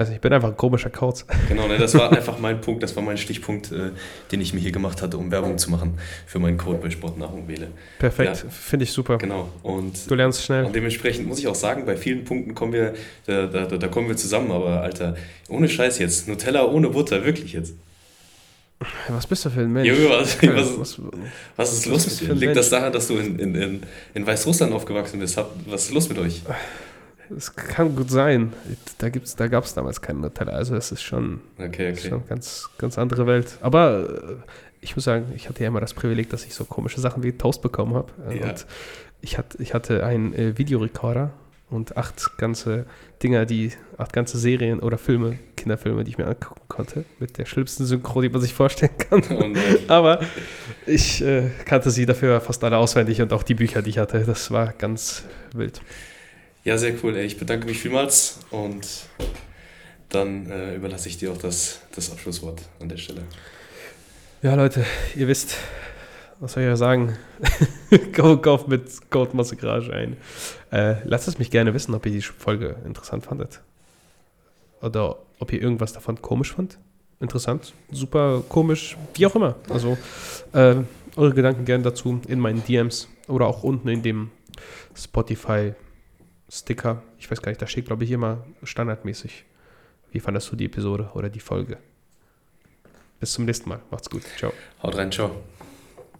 [0.00, 1.26] also ich bin einfach ein komischer Kauz.
[1.46, 3.90] Genau, ne, das war einfach mein Punkt, das war mein Stichpunkt, äh,
[4.32, 7.46] den ich mir hier gemacht hatte, um Werbung zu machen für meinen Code bei Sportnahrung
[7.48, 7.68] wähle.
[7.98, 9.18] Perfekt, ja, finde ich super.
[9.18, 9.50] Genau.
[9.62, 10.64] Und, du lernst schnell.
[10.64, 12.94] Und dementsprechend muss ich auch sagen, bei vielen Punkten kommen wir,
[13.26, 15.16] da, da, da kommen wir zusammen, aber Alter,
[15.50, 17.74] ohne Scheiß jetzt, Nutella ohne Butter, wirklich jetzt.
[19.08, 19.86] Was bist du für ein Mensch?
[19.86, 21.00] Junge, was, was, was,
[21.56, 22.34] was ist los mit dir?
[22.36, 23.82] Liegt das daran, dass du in, in, in,
[24.14, 25.38] in Weißrussland aufgewachsen bist?
[25.66, 26.40] Was ist los mit euch?
[27.36, 28.52] Es kann gut sein.
[28.98, 30.52] Da, da gab es damals keinen Nutella.
[30.52, 31.90] Also es ist schon, okay, okay.
[31.92, 33.58] Ist schon ganz, ganz andere Welt.
[33.60, 37.00] Aber äh, ich muss sagen, ich hatte ja immer das Privileg, dass ich so komische
[37.00, 38.12] Sachen wie Toast bekommen habe.
[38.34, 38.50] Ja.
[38.50, 38.66] Und
[39.20, 41.30] ich, hat, ich hatte einen äh, Videorekorder
[41.70, 42.86] und acht ganze
[43.22, 47.46] Dinger, die, acht ganze Serien oder Filme, Kinderfilme, die ich mir angucken konnte, mit der
[47.46, 49.22] schlimmsten Synchro, die man sich vorstellen kann.
[49.30, 49.44] Oh
[49.92, 50.20] Aber
[50.86, 54.24] ich äh, kannte sie dafür fast alle auswendig und auch die Bücher, die ich hatte.
[54.24, 55.24] Das war ganz
[55.54, 55.80] wild.
[56.62, 57.16] Ja, sehr cool.
[57.16, 58.86] Ich bedanke mich vielmals und
[60.10, 63.22] dann äh, überlasse ich dir auch das, das Abschlusswort an der Stelle.
[64.42, 64.84] Ja, Leute,
[65.16, 65.56] ihr wisst,
[66.38, 67.16] was soll ich ja sagen?
[68.12, 70.18] Kauft mit Code Garage ein.
[70.70, 73.62] Äh, lasst es mich gerne wissen, ob ihr die Folge interessant fandet.
[74.82, 76.78] Oder ob ihr irgendwas davon komisch fand.
[77.20, 79.56] Interessant, super komisch, wie auch immer.
[79.70, 79.96] Also
[80.52, 80.76] äh,
[81.16, 84.30] eure Gedanken gerne dazu in meinen DMs oder auch unten in dem
[84.94, 85.74] Spotify
[86.50, 87.02] Sticker.
[87.18, 89.44] Ich weiß gar nicht, da steht, glaube ich, immer standardmäßig.
[90.10, 91.78] Wie fandest du die Episode oder die Folge?
[93.20, 93.80] Bis zum nächsten Mal.
[93.90, 94.22] Macht's gut.
[94.36, 94.52] Ciao.
[94.82, 95.30] Haut rein, ciao.